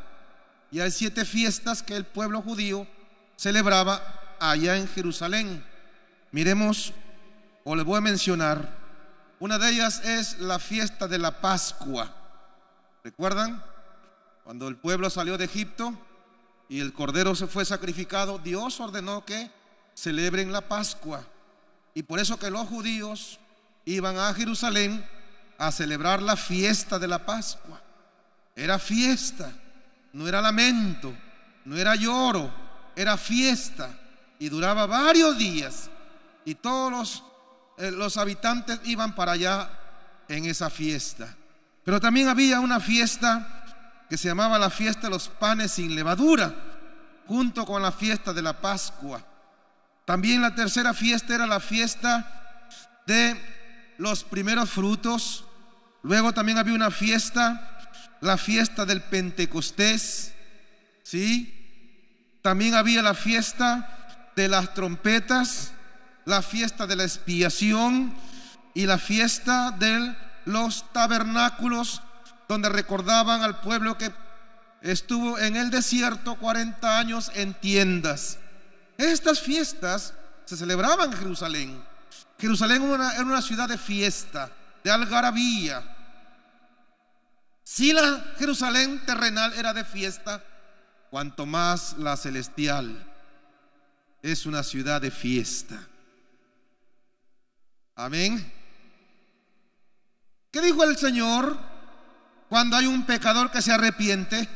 Y 0.71 0.81
hay 0.81 0.91
siete 0.91 1.25
fiestas 1.25 1.83
que 1.83 1.97
el 1.97 2.05
pueblo 2.05 2.43
judío 2.43 2.87
celebraba 3.37 4.03
allá 4.41 4.77
en 4.77 4.89
Jerusalén. 4.89 5.65
Miremos, 6.33 6.93
o 7.65 7.77
les 7.77 7.85
voy 7.85 7.99
a 7.99 8.01
mencionar, 8.01 8.69
una 9.39 9.59
de 9.59 9.71
ellas 9.71 10.05
es 10.05 10.39
la 10.41 10.59
fiesta 10.59 11.07
de 11.07 11.19
la 11.19 11.41
Pascua. 11.41 12.13
¿Recuerdan? 13.05 13.63
Cuando 14.45 14.69
el 14.69 14.77
pueblo 14.77 15.11
salió 15.11 15.39
de 15.39 15.45
Egipto 15.45 15.97
y 16.69 16.81
el 16.81 16.93
cordero 16.93 17.35
se 17.35 17.47
fue 17.47 17.65
sacrificado, 17.65 18.39
Dios 18.39 18.81
ordenó 18.81 19.25
que 19.25 19.51
celebren 19.95 20.53
la 20.53 20.63
Pascua. 20.63 21.25
Y 21.97 22.03
por 22.03 22.21
eso 22.21 22.39
que 22.39 22.51
los 22.51 22.69
judíos 22.69 23.41
iban 23.87 24.19
a 24.19 24.35
Jerusalén 24.35 25.03
a 25.57 25.73
celebrar 25.73 26.21
la 26.21 26.37
fiesta 26.37 26.99
de 26.99 27.09
la 27.09 27.25
Pascua. 27.25 27.81
Era 28.55 28.79
fiesta, 28.79 29.51
no 30.13 30.29
era 30.29 30.43
lamento, 30.43 31.17
no 31.65 31.75
era 31.75 31.97
lloro, 31.97 32.53
era 32.95 33.17
fiesta. 33.17 33.89
Y 34.39 34.51
duraba 34.51 34.85
varios 34.85 35.39
días. 35.39 35.89
Y 36.45 36.57
todos 36.57 36.93
los, 36.93 37.25
eh, 37.79 37.91
los 37.91 38.19
habitantes 38.19 38.79
iban 38.85 39.15
para 39.15 39.33
allá 39.33 39.71
en 40.29 40.45
esa 40.45 40.69
fiesta. 40.69 41.35
Pero 41.83 41.99
también 41.99 42.29
había 42.29 42.61
una 42.61 42.79
fiesta 42.79 44.05
que 44.11 44.19
se 44.19 44.29
llamaba 44.29 44.59
la 44.59 44.69
fiesta 44.69 45.07
de 45.07 45.11
los 45.13 45.31
panes 45.31 45.73
sin 45.73 45.95
levadura. 45.95 46.55
junto 47.27 47.65
con 47.65 47.81
la 47.81 47.91
fiesta 47.91 48.35
de 48.35 48.43
la 48.43 48.61
Pascua. 48.61 49.25
También 50.07 50.41
la 50.41 50.55
tercera 50.55 50.95
fiesta 50.95 51.35
era 51.35 51.47
la 51.47 51.59
fiesta 51.59 52.69
de 53.07 53.37
los 53.99 54.23
primeros 54.23 54.71
frutos. 54.71 55.45
Luego 56.03 56.33
también 56.33 56.59
había 56.59 56.75
una 56.75 56.93
fiesta, 56.93 57.91
la 58.21 58.39
fiesta 58.39 58.87
del 58.87 59.03
Pentecostés. 59.03 60.33
¿Sí? 61.03 62.39
También 62.41 62.75
había 62.75 63.03
la 63.03 63.15
fiesta 63.15 64.31
de 64.37 64.47
las 64.47 64.75
trompetas, 64.75 65.73
la 66.25 66.41
fiesta 66.41 66.87
de 66.87 66.95
la 66.95 67.03
expiación 67.03 68.15
y 68.75 68.87
la 68.87 68.99
fiesta 68.99 69.73
de 69.73 70.15
los 70.45 70.93
tabernáculos, 70.93 72.03
donde 72.49 72.69
recordaban 72.69 73.43
al 73.43 73.61
pueblo 73.61 73.99
que 73.99 74.13
estuvo 74.83 75.37
en 75.41 75.57
el 75.57 75.71
desierto 75.71 76.37
40 76.37 76.97
años 76.97 77.33
en 77.35 77.55
tiendas. 77.55 78.39
Estas 78.99 79.41
fiestas 79.41 80.15
se 80.45 80.57
celebraban 80.57 81.13
en 81.13 81.19
Jerusalén. 81.19 81.85
Jerusalén 82.39 82.83
era 82.83 83.23
una, 83.23 83.43
ciudad 83.43 83.69
de 83.69 83.79
fiesta, 83.79 84.51
de 84.83 84.91
algarabía. 84.91 85.83
Si 87.63 87.93
la 87.93 88.35
Jerusalén 88.39 89.05
terrenal 89.05 89.53
era 89.55 89.73
de 89.73 89.85
fiesta, 89.85 90.43
cuanto 91.11 91.47
más 91.47 91.97
la 91.99 92.17
celestial 92.17 93.13
es 94.23 94.47
una 94.47 94.63
ciudad 94.63 95.01
de 95.01 95.11
fiesta. 95.11 95.77
Amén. 97.95 98.53
¿Qué 100.51 100.61
dijo 100.61 100.85
el 100.85 100.97
Señor 100.97 101.59
cuando 102.49 102.77
hay 102.77 102.87
un 102.87 103.05
pecador 103.05 103.51
que 103.51 103.63
se 103.63 103.73
arrepiente? 103.73 104.49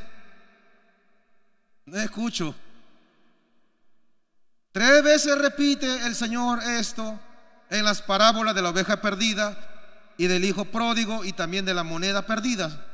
No 1.87 1.99
escucho. 1.99 2.55
Tres 4.73 5.03
veces 5.03 5.37
repite 5.37 6.07
el 6.07 6.15
Señor 6.15 6.63
esto 6.63 7.19
en 7.71 7.85
las 7.85 8.03
parábolas 8.03 8.55
de 8.55 8.63
la 8.63 8.71
oveja 8.71 9.01
perdida 9.01 9.57
y 10.17 10.27
del 10.27 10.45
hijo 10.45 10.65
pródigo 10.65 11.25
y 11.25 11.33
también 11.33 11.65
de 11.65 11.75
la 11.75 11.83
moneda 11.83 12.23
perdida. 12.23 12.87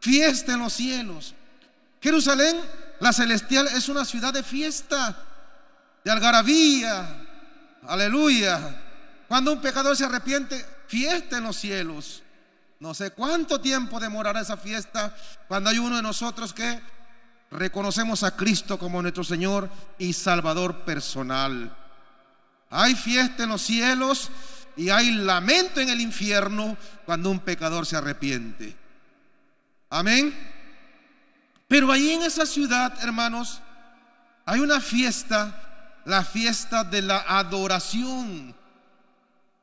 Fiesta 0.00 0.52
en 0.52 0.60
los 0.60 0.72
cielos. 0.72 1.34
Jerusalén, 2.00 2.60
la 3.00 3.12
celestial, 3.12 3.66
es 3.68 3.88
una 3.88 4.04
ciudad 4.04 4.32
de 4.32 4.42
fiesta, 4.42 5.16
de 6.04 6.10
algarabía. 6.10 7.26
Aleluya. 7.86 8.82
Cuando 9.28 9.52
un 9.52 9.60
pecador 9.60 9.96
se 9.96 10.04
arrepiente, 10.04 10.64
fiesta 10.86 11.38
en 11.38 11.44
los 11.44 11.56
cielos. 11.56 12.22
No 12.80 12.94
sé 12.94 13.10
cuánto 13.10 13.60
tiempo 13.60 13.98
demorará 13.98 14.40
esa 14.40 14.56
fiesta 14.56 15.14
cuando 15.48 15.70
hay 15.70 15.78
uno 15.78 15.96
de 15.96 16.02
nosotros 16.02 16.52
que 16.52 16.80
reconocemos 17.50 18.22
a 18.22 18.36
Cristo 18.36 18.78
como 18.78 19.00
nuestro 19.00 19.24
Señor 19.24 19.70
y 19.98 20.12
Salvador 20.12 20.84
personal. 20.84 21.74
Hay 22.70 22.94
fiesta 22.94 23.44
en 23.44 23.50
los 23.50 23.62
cielos 23.62 24.30
y 24.76 24.90
hay 24.90 25.10
lamento 25.10 25.80
en 25.80 25.88
el 25.88 26.00
infierno 26.00 26.76
cuando 27.06 27.30
un 27.30 27.40
pecador 27.40 27.86
se 27.86 27.96
arrepiente. 27.96 28.76
Amén. 29.90 30.36
Pero 31.66 31.90
ahí 31.90 32.12
en 32.12 32.22
esa 32.22 32.46
ciudad, 32.46 32.92
hermanos, 33.02 33.60
hay 34.44 34.60
una 34.60 34.80
fiesta, 34.80 36.00
la 36.04 36.24
fiesta 36.24 36.84
de 36.84 37.02
la 37.02 37.24
adoración. 37.26 38.54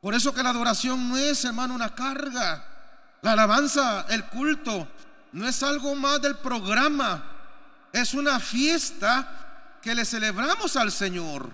Por 0.02 0.14
eso 0.14 0.34
que 0.34 0.44
la 0.44 0.50
adoración 0.50 1.10
no 1.10 1.18
es, 1.18 1.46
hermano, 1.46 1.74
una 1.74 1.94
carga. 1.94 2.64
La 3.22 3.34
alabanza, 3.34 4.06
el 4.10 4.26
culto, 4.26 4.88
no 5.32 5.48
es 5.48 5.64
algo 5.64 5.96
más 5.96 6.22
del 6.22 6.36
programa 6.36 7.35
es 7.96 8.14
una 8.14 8.42
fiesta 8.42 9.80
que 9.82 9.96
le 9.96 10.04
celebramos 10.04 10.76
al 10.76 10.92
Señor. 10.92 11.50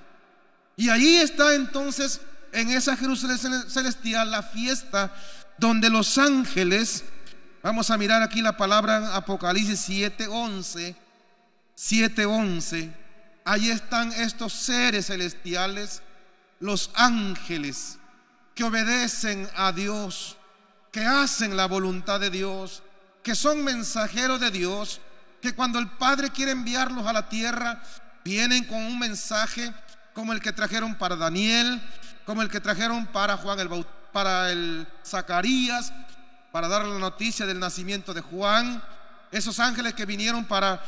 Y 0.75 0.89
ahí 0.89 1.17
está 1.17 1.54
entonces 1.54 2.19
en 2.51 2.71
esa 2.71 2.97
Jerusalén 2.97 3.38
celestial 3.69 4.32
la 4.32 4.41
fiesta 4.41 5.13
donde 5.60 5.91
los 5.91 6.17
ángeles, 6.17 7.04
vamos 7.62 7.91
a 7.91 7.97
mirar 7.97 8.23
aquí 8.23 8.41
la 8.41 8.58
palabra 8.58 9.15
Apocalipsis 9.15 9.88
7:11, 9.88 10.95
7:11, 11.75 12.91
ahí 13.45 13.69
están 13.69 14.12
estos 14.12 14.51
seres 14.51 15.08
celestiales, 15.08 16.01
los 16.60 16.89
ángeles 16.95 17.99
que 18.56 18.63
obedecen 18.63 19.47
a 19.56 19.71
Dios, 19.71 20.38
que 20.91 21.06
hacen 21.06 21.56
la 21.56 21.67
voluntad 21.67 22.19
de 22.19 22.32
Dios, 22.32 22.82
que 23.21 23.36
son 23.36 23.63
mensajeros 23.63 24.39
de 24.39 24.49
Dios 24.49 25.01
que 25.41 25.54
cuando 25.54 25.80
el 25.80 25.88
Padre 25.88 26.30
quiere 26.30 26.51
enviarlos 26.51 27.06
a 27.06 27.13
la 27.13 27.27
tierra, 27.27 27.82
vienen 28.23 28.65
con 28.65 28.77
un 28.77 28.99
mensaje 28.99 29.73
como 30.13 30.34
el 30.34 30.41
que 30.41 30.54
trajeron 30.54 30.95
para 30.95 31.15
Daniel, 31.15 31.82
como 32.25 32.41
el 32.41 32.49
que 32.49 32.60
trajeron 32.60 33.08
para 33.08 33.38
Juan 33.38 33.60
el 33.60 33.86
para 34.12 34.51
el 34.51 34.86
Zacarías, 35.06 35.93
para 36.51 36.67
dar 36.67 36.86
la 36.86 36.99
noticia 36.99 37.45
del 37.45 37.60
nacimiento 37.60 38.13
de 38.13 38.21
Juan, 38.21 38.84
esos 39.32 39.60
ángeles 39.60 39.93
que 39.93 40.06
vinieron 40.06 40.45
para 40.45 40.82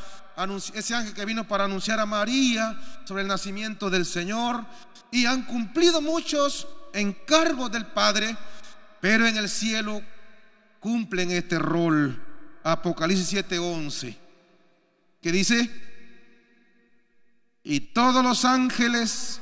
ese 0.74 0.96
ángel 0.96 1.14
que 1.14 1.26
vino 1.26 1.48
para 1.48 1.66
anunciar 1.66 2.00
a 2.00 2.06
María 2.06 2.76
sobre 3.06 3.22
el 3.22 3.28
nacimiento 3.28 3.90
del 3.90 4.06
Señor. 4.06 4.66
Y 5.12 5.26
han 5.26 5.44
cumplido 5.44 6.02
muchos 6.02 6.68
encargos 6.92 7.72
del 7.72 7.86
Padre, 7.86 8.36
pero 9.00 9.28
en 9.28 9.38
el 9.38 9.48
cielo 9.48 10.02
cumplen 10.80 11.32
este 11.32 11.60
rol. 11.60 12.20
Apocalipsis 12.64 13.32
7:11 13.32 14.23
que 15.24 15.32
dice, 15.32 15.72
y 17.64 17.80
todos 17.80 18.24
los 18.24 18.46
ángeles 18.46 19.42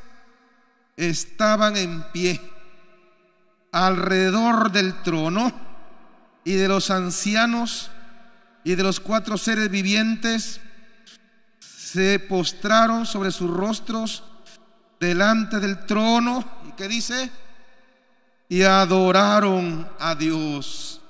estaban 0.95 1.75
en 1.75 2.03
pie 2.11 2.39
alrededor 3.71 4.71
del 4.71 5.01
trono 5.01 5.51
y 6.43 6.53
de 6.53 6.67
los 6.67 6.91
ancianos 6.91 7.89
y 8.63 8.75
de 8.75 8.83
los 8.83 8.99
cuatro 8.99 9.37
seres 9.39 9.71
vivientes 9.71 10.61
se 11.59 12.19
postraron 12.19 13.07
sobre 13.07 13.31
sus 13.31 13.49
rostros 13.49 14.23
delante 14.99 15.59
del 15.59 15.85
trono 15.87 16.45
y 16.67 16.73
que 16.73 16.87
dice 16.87 17.31
y 18.47 18.61
adoraron 18.61 19.89
a 19.99 20.13
Dios. 20.13 21.01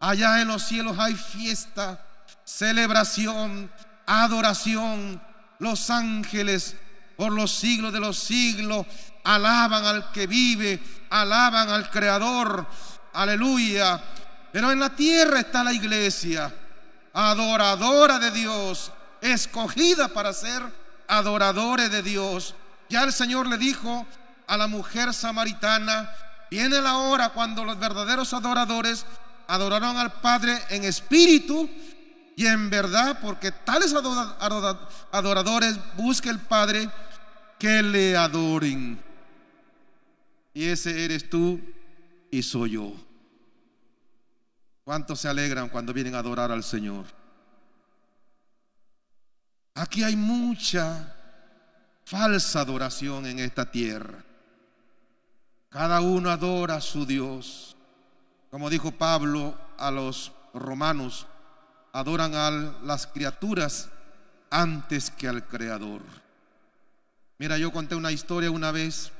Allá 0.00 0.42
en 0.42 0.48
los 0.48 0.64
cielos 0.64 0.98
hay 0.98 1.14
fiesta, 1.14 2.04
celebración, 2.44 3.70
adoración. 4.06 5.20
Los 5.58 5.90
ángeles 5.90 6.76
por 7.16 7.32
los 7.32 7.50
siglos 7.50 7.92
de 7.92 8.00
los 8.00 8.18
siglos 8.18 8.86
alaban 9.24 9.84
al 9.84 10.12
que 10.12 10.26
vive, 10.26 10.80
alaban 11.10 11.68
al 11.70 11.90
Creador. 11.90 12.66
Aleluya. 13.12 14.00
Pero 14.52 14.70
en 14.70 14.80
la 14.80 14.90
tierra 14.90 15.40
está 15.40 15.64
la 15.64 15.72
iglesia, 15.72 16.54
adoradora 17.12 18.18
de 18.18 18.30
Dios, 18.30 18.92
escogida 19.20 20.08
para 20.08 20.32
ser 20.32 20.62
adoradores 21.08 21.90
de 21.90 22.02
Dios. 22.02 22.54
Ya 22.88 23.02
el 23.02 23.12
Señor 23.12 23.48
le 23.48 23.58
dijo 23.58 24.06
a 24.46 24.56
la 24.56 24.66
mujer 24.66 25.12
samaritana, 25.12 26.10
viene 26.50 26.80
la 26.80 26.96
hora 26.98 27.30
cuando 27.30 27.64
los 27.64 27.78
verdaderos 27.78 28.32
adoradores 28.32 29.04
adorarán 29.48 29.96
al 29.96 30.12
Padre 30.12 30.58
en 30.70 30.84
espíritu 30.84 31.68
y 32.38 32.46
en 32.46 32.68
verdad, 32.68 33.18
porque 33.22 33.50
tales 33.50 33.94
adoradores 35.10 35.78
busca 35.96 36.28
el 36.28 36.38
Padre 36.38 36.90
que 37.58 37.82
le 37.82 38.14
adoren. 38.14 39.02
Y 40.52 40.66
ese 40.66 41.02
eres 41.02 41.30
tú 41.30 41.58
y 42.30 42.42
soy 42.42 42.72
yo. 42.72 42.92
¿Cuántos 44.84 45.20
se 45.20 45.28
alegran 45.28 45.70
cuando 45.70 45.94
vienen 45.94 46.14
a 46.14 46.18
adorar 46.18 46.52
al 46.52 46.62
Señor? 46.62 47.06
Aquí 49.74 50.02
hay 50.02 50.14
mucha 50.14 51.14
falsa 52.04 52.60
adoración 52.60 53.24
en 53.24 53.38
esta 53.38 53.70
tierra. 53.70 54.22
Cada 55.70 56.02
uno 56.02 56.28
adora 56.28 56.76
a 56.76 56.80
su 56.82 57.06
Dios. 57.06 57.78
Como 58.50 58.68
dijo 58.68 58.92
Pablo 58.92 59.58
a 59.78 59.90
los 59.90 60.32
romanos, 60.52 61.26
adoran 61.96 62.34
a 62.34 62.50
las 62.82 63.06
criaturas 63.06 63.88
antes 64.50 65.10
que 65.10 65.28
al 65.28 65.46
Creador. 65.46 66.02
Mira, 67.38 67.56
yo 67.56 67.72
conté 67.72 67.94
una 67.94 68.12
historia 68.12 68.50
una 68.50 68.70
vez 68.70 69.12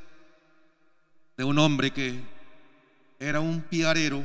de 1.38 1.44
un 1.44 1.58
hombre 1.58 1.90
que 1.90 2.22
era 3.18 3.40
un 3.40 3.62
piarero 3.62 4.22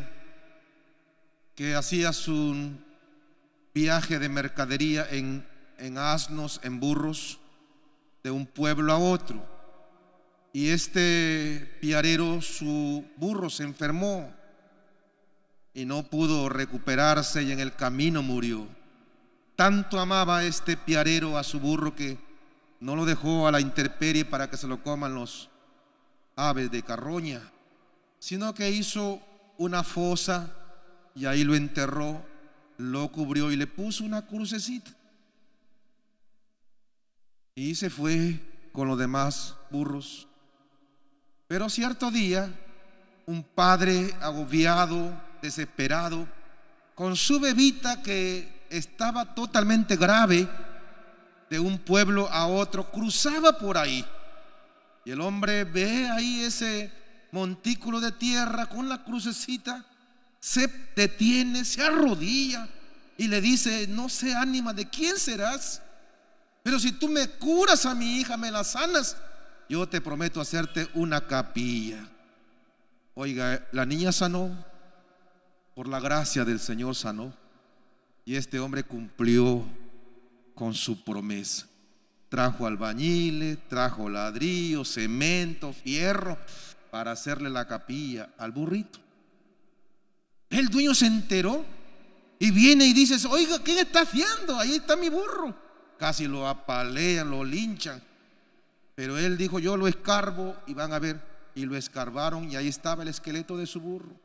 que 1.55 1.75
hacía 1.75 2.11
su 2.11 2.71
viaje 3.73 4.19
de 4.19 4.27
mercadería 4.27 5.07
en, 5.09 5.47
en 5.77 5.97
asnos, 5.97 6.59
en 6.61 6.81
burros, 6.81 7.39
de 8.21 8.31
un 8.31 8.45
pueblo 8.45 8.91
a 8.91 8.97
otro. 8.97 9.45
Y 10.51 10.71
este 10.71 11.77
piarero, 11.79 12.41
su 12.41 13.05
burro 13.15 13.49
se 13.49 13.63
enfermó 13.63 14.40
y 15.73 15.85
no 15.85 16.03
pudo 16.03 16.49
recuperarse 16.49 17.43
y 17.43 17.51
en 17.51 17.59
el 17.59 17.75
camino 17.75 18.21
murió. 18.21 18.67
tanto 19.55 19.99
amaba 19.99 20.43
este 20.43 20.75
piarero 20.75 21.37
a 21.37 21.43
su 21.43 21.59
burro 21.59 21.95
que 21.95 22.17
no 22.79 22.95
lo 22.95 23.05
dejó 23.05 23.47
a 23.47 23.51
la 23.51 23.61
intemperie 23.61 24.25
para 24.25 24.49
que 24.49 24.57
se 24.57 24.67
lo 24.67 24.81
coman 24.81 25.13
los 25.13 25.49
aves 26.35 26.71
de 26.71 26.81
carroña, 26.81 27.41
sino 28.17 28.55
que 28.55 28.71
hizo 28.71 29.21
una 29.57 29.83
fosa 29.83 30.51
y 31.13 31.25
ahí 31.25 31.43
lo 31.43 31.53
enterró, 31.53 32.25
lo 32.77 33.11
cubrió 33.11 33.51
y 33.51 33.55
le 33.55 33.67
puso 33.67 34.03
una 34.03 34.25
crucecita. 34.25 34.91
Y 37.53 37.75
se 37.75 37.89
fue 37.91 38.39
con 38.71 38.87
los 38.87 38.97
demás 38.97 39.55
burros. 39.69 40.27
Pero 41.47 41.69
cierto 41.69 42.09
día, 42.09 42.49
un 43.27 43.43
padre 43.43 44.13
agobiado, 44.21 45.13
desesperado, 45.41 46.27
con 46.95 47.15
su 47.15 47.39
bebita 47.39 48.01
que 48.01 48.65
estaba 48.69 49.33
totalmente 49.33 49.95
grave, 49.95 50.47
de 51.49 51.59
un 51.59 51.79
pueblo 51.79 52.29
a 52.29 52.47
otro, 52.47 52.89
cruzaba 52.89 53.57
por 53.57 53.77
ahí. 53.77 54.05
Y 55.03 55.11
el 55.11 55.19
hombre 55.19 55.65
ve 55.65 56.09
ahí 56.09 56.41
ese 56.41 56.91
montículo 57.31 57.99
de 57.99 58.13
tierra 58.13 58.67
con 58.67 58.87
la 58.87 59.03
crucecita, 59.03 59.85
se 60.39 60.67
detiene, 60.95 61.65
se 61.65 61.83
arrodilla 61.83 62.67
y 63.17 63.27
le 63.27 63.41
dice, 63.41 63.85
no 63.87 64.09
sé 64.09 64.33
ánima, 64.33 64.73
¿de 64.73 64.89
quién 64.89 65.17
serás? 65.17 65.81
Pero 66.63 66.79
si 66.79 66.93
tú 66.93 67.09
me 67.09 67.27
curas 67.27 67.85
a 67.85 67.95
mi 67.95 68.19
hija, 68.19 68.37
me 68.37 68.49
la 68.49 68.63
sanas, 68.63 69.17
yo 69.67 69.87
te 69.87 70.01
prometo 70.01 70.39
hacerte 70.39 70.89
una 70.93 71.27
capilla. 71.27 72.07
Oiga, 73.13 73.67
la 73.71 73.85
niña 73.85 74.11
sanó, 74.11 74.65
por 75.75 75.87
la 75.87 75.99
gracia 75.99 76.45
del 76.45 76.59
Señor 76.59 76.95
sanó, 76.95 77.33
y 78.25 78.35
este 78.35 78.59
hombre 78.59 78.83
cumplió 78.83 79.65
con 80.53 80.73
su 80.73 81.03
promesa. 81.03 81.67
Trajo 82.29 82.65
albañiles, 82.65 83.57
trajo 83.67 84.09
ladrillo, 84.09 84.85
cemento, 84.85 85.73
fierro 85.73 86.37
para 86.89 87.11
hacerle 87.11 87.49
la 87.49 87.67
capilla 87.67 88.29
al 88.37 88.51
burrito. 88.51 88.99
El 90.49 90.67
dueño 90.67 90.93
se 90.93 91.07
enteró 91.07 91.65
y 92.39 92.51
viene 92.51 92.85
y 92.85 92.93
dice, 92.93 93.15
oiga, 93.27 93.63
¿qué 93.63 93.79
está 93.79 94.01
haciendo? 94.01 94.57
Ahí 94.59 94.75
está 94.75 94.95
mi 94.95 95.09
burro. 95.09 95.55
Casi 95.97 96.27
lo 96.27 96.47
apalean, 96.47 97.29
lo 97.29 97.43
linchan. 97.43 98.01
Pero 98.95 99.17
él 99.17 99.37
dijo, 99.37 99.59
yo 99.59 99.77
lo 99.77 99.87
escarbo 99.87 100.55
y 100.67 100.73
van 100.73 100.93
a 100.93 100.99
ver. 100.99 101.21
Y 101.55 101.65
lo 101.65 101.75
escarbaron 101.75 102.49
y 102.49 102.55
ahí 102.55 102.67
estaba 102.67 103.03
el 103.03 103.09
esqueleto 103.09 103.57
de 103.57 103.67
su 103.67 103.79
burro. 103.79 104.15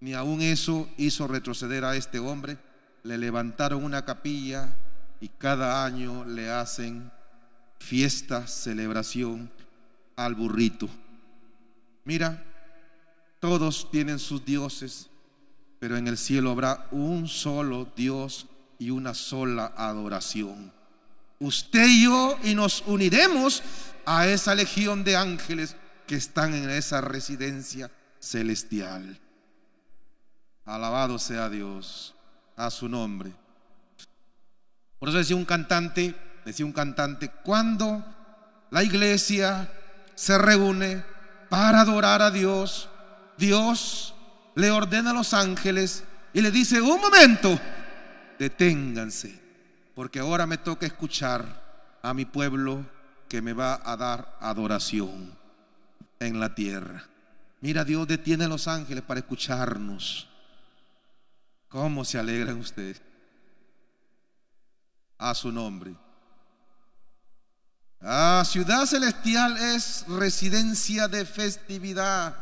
Ni 0.00 0.14
aun 0.14 0.40
eso 0.42 0.88
hizo 0.96 1.26
retroceder 1.26 1.84
a 1.84 1.96
este 1.96 2.18
hombre. 2.18 2.58
Le 3.02 3.18
levantaron 3.18 3.84
una 3.84 4.04
capilla 4.04 4.76
y 5.20 5.28
cada 5.28 5.84
año 5.84 6.24
le 6.24 6.50
hacen 6.50 7.10
fiesta, 7.78 8.46
celebración 8.46 9.50
al 10.16 10.34
burrito. 10.34 10.88
Mira, 12.04 12.44
todos 13.40 13.90
tienen 13.90 14.18
sus 14.18 14.44
dioses, 14.44 15.08
pero 15.78 15.96
en 15.96 16.08
el 16.08 16.18
cielo 16.18 16.50
habrá 16.50 16.88
un 16.90 17.28
solo 17.28 17.92
Dios 17.96 18.46
y 18.78 18.90
una 18.90 19.14
sola 19.14 19.72
adoración. 19.76 20.72
Usted 21.40 21.86
y 21.86 22.04
yo 22.04 22.36
y 22.42 22.54
nos 22.54 22.82
uniremos 22.86 23.62
a 24.04 24.26
esa 24.26 24.54
legión 24.54 25.04
de 25.04 25.16
ángeles 25.16 25.76
que 26.06 26.16
están 26.16 26.54
en 26.54 26.68
esa 26.70 27.00
residencia 27.00 27.90
celestial. 28.18 29.20
Alabado 30.68 31.18
sea 31.18 31.48
Dios 31.48 32.14
a 32.54 32.70
su 32.70 32.90
nombre. 32.90 33.32
Por 34.98 35.08
eso 35.08 35.16
decía 35.16 35.34
un 35.34 35.46
cantante, 35.46 36.14
decía 36.44 36.66
un 36.66 36.72
cantante, 36.72 37.30
cuando 37.42 38.04
la 38.70 38.82
iglesia 38.82 39.72
se 40.14 40.36
reúne 40.36 41.02
para 41.48 41.80
adorar 41.80 42.20
a 42.20 42.30
Dios, 42.30 42.90
Dios 43.38 44.14
le 44.56 44.70
ordena 44.70 45.12
a 45.12 45.14
los 45.14 45.32
ángeles 45.32 46.04
y 46.34 46.42
le 46.42 46.50
dice, 46.50 46.82
un 46.82 47.00
momento, 47.00 47.58
deténganse, 48.38 49.40
porque 49.94 50.18
ahora 50.18 50.46
me 50.46 50.58
toca 50.58 50.84
escuchar 50.84 51.98
a 52.02 52.12
mi 52.12 52.26
pueblo 52.26 52.84
que 53.26 53.40
me 53.40 53.54
va 53.54 53.80
a 53.82 53.96
dar 53.96 54.36
adoración 54.38 55.32
en 56.20 56.38
la 56.38 56.54
tierra. 56.54 57.04
Mira, 57.62 57.84
Dios 57.84 58.06
detiene 58.06 58.44
a 58.44 58.48
los 58.48 58.68
ángeles 58.68 59.02
para 59.02 59.20
escucharnos. 59.20 60.28
¿Cómo 61.68 62.04
se 62.04 62.18
alegran 62.18 62.58
ustedes? 62.58 63.02
a 65.18 65.34
su 65.34 65.52
nombre. 65.52 65.94
La 68.00 68.44
ciudad 68.44 68.86
celestial 68.86 69.56
es 69.56 70.04
residencia 70.08 71.08
de 71.08 71.26
festividad. 71.26 72.34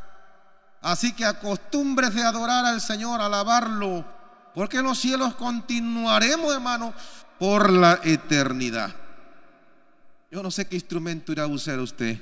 Así 0.83 1.12
que 1.15 1.25
acostúmbrese 1.25 2.23
a 2.23 2.29
adorar 2.29 2.67
al 2.67 2.81
Señor, 2.81 3.21
alabarlo, 3.21 4.05
porque 4.55 4.79
en 4.79 4.85
los 4.85 4.99
cielos 4.99 5.35
continuaremos, 5.35 6.53
hermano, 6.53 6.93
por 7.39 7.71
la 7.71 8.01
eternidad. 8.05 8.95
Yo 10.31 10.43
no 10.43 10.51
sé 10.51 10.67
qué 10.67 10.77
instrumento 10.77 11.33
irá 11.33 11.45
a 11.45 11.49
usar 11.49 11.79
usted. 11.81 12.21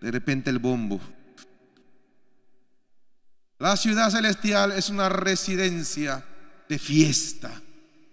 De 0.00 0.10
repente 0.10 0.48
el 0.48 0.58
bombo. 0.58 0.98
La 3.58 3.76
ciudad 3.76 4.08
celestial 4.08 4.72
es 4.72 4.88
una 4.88 5.10
residencia 5.10 6.24
de 6.70 6.78
fiesta. 6.78 7.50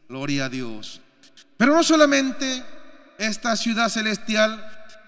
Gloria 0.09 0.45
a 0.45 0.49
Dios. 0.49 0.99
Pero 1.57 1.75
no 1.75 1.83
solamente 1.83 2.63
esta 3.19 3.55
ciudad 3.55 3.87
celestial 3.87 4.51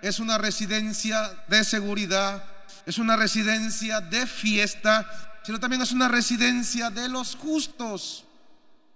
es 0.03 0.19
una 0.19 0.37
residencia 0.37 1.43
de 1.47 1.63
seguridad, 1.63 2.43
es 2.85 2.99
una 2.99 3.17
residencia 3.17 4.01
de 4.01 4.27
fiesta, 4.27 5.41
sino 5.43 5.59
también 5.59 5.81
es 5.81 5.91
una 5.91 6.07
residencia 6.07 6.91
de 6.91 7.09
los 7.09 7.35
justos. 7.35 8.23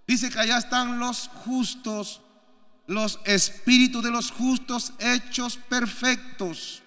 Dice 0.06 0.30
que 0.30 0.38
allá 0.38 0.58
están 0.58 1.00
los 1.00 1.28
justos, 1.44 2.20
los 2.86 3.18
espíritus 3.24 4.04
de 4.04 4.10
los 4.12 4.30
justos 4.30 4.92
hechos 5.00 5.56
perfectos. 5.56 6.80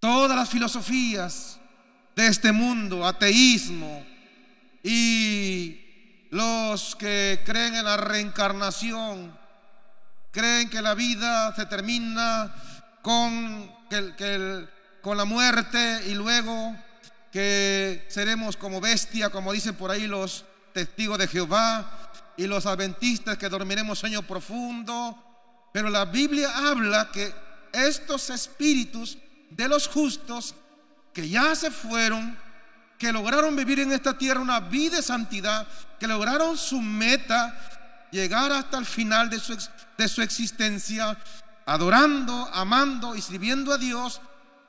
Todas 0.00 0.36
las 0.36 0.50
filosofías 0.50 1.60
de 2.16 2.26
este 2.26 2.50
mundo, 2.50 3.06
ateísmo 3.06 4.13
y 4.84 6.28
los 6.30 6.94
que 6.94 7.40
creen 7.44 7.74
en 7.74 7.84
la 7.86 7.96
reencarnación, 7.96 9.36
creen 10.30 10.68
que 10.68 10.82
la 10.82 10.94
vida 10.94 11.54
se 11.56 11.64
termina 11.66 12.54
con, 13.00 13.72
con 15.00 15.16
la 15.16 15.24
muerte 15.24 16.02
y 16.06 16.14
luego 16.14 16.76
que 17.32 18.04
seremos 18.08 18.56
como 18.56 18.80
bestia, 18.80 19.30
como 19.30 19.52
dicen 19.52 19.74
por 19.74 19.90
ahí 19.90 20.06
los 20.06 20.44
testigos 20.74 21.18
de 21.18 21.28
Jehová 21.28 22.12
y 22.36 22.46
los 22.46 22.66
adventistas 22.66 23.38
que 23.38 23.48
dormiremos 23.48 23.98
sueño 23.98 24.22
profundo. 24.22 25.18
Pero 25.72 25.88
la 25.88 26.04
Biblia 26.04 26.52
habla 26.68 27.10
que 27.10 27.32
estos 27.72 28.28
espíritus 28.30 29.18
de 29.50 29.66
los 29.66 29.88
justos 29.88 30.54
que 31.12 31.28
ya 31.28 31.54
se 31.54 31.70
fueron, 31.70 32.38
que 32.98 33.12
lograron 33.12 33.56
vivir 33.56 33.80
en 33.80 33.92
esta 33.92 34.16
tierra 34.16 34.40
una 34.40 34.60
vida 34.60 34.96
de 34.96 35.02
santidad, 35.02 35.66
que 35.98 36.06
lograron 36.06 36.56
su 36.56 36.80
meta, 36.80 38.08
llegar 38.10 38.52
hasta 38.52 38.78
el 38.78 38.86
final 38.86 39.28
de 39.30 39.38
su, 39.38 39.56
de 39.98 40.08
su 40.08 40.22
existencia, 40.22 41.16
adorando, 41.66 42.48
amando 42.52 43.14
y 43.16 43.22
sirviendo 43.22 43.72
a 43.72 43.78
Dios, 43.78 44.20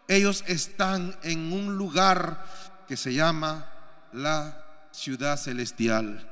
ellos 0.08 0.44
están 0.48 1.16
en 1.24 1.52
un 1.52 1.78
lugar 1.78 2.46
que 2.88 2.98
se 2.98 3.14
llama 3.14 3.66
la 4.14 4.66
ciudad 4.92 5.38
celestial. 5.38 6.32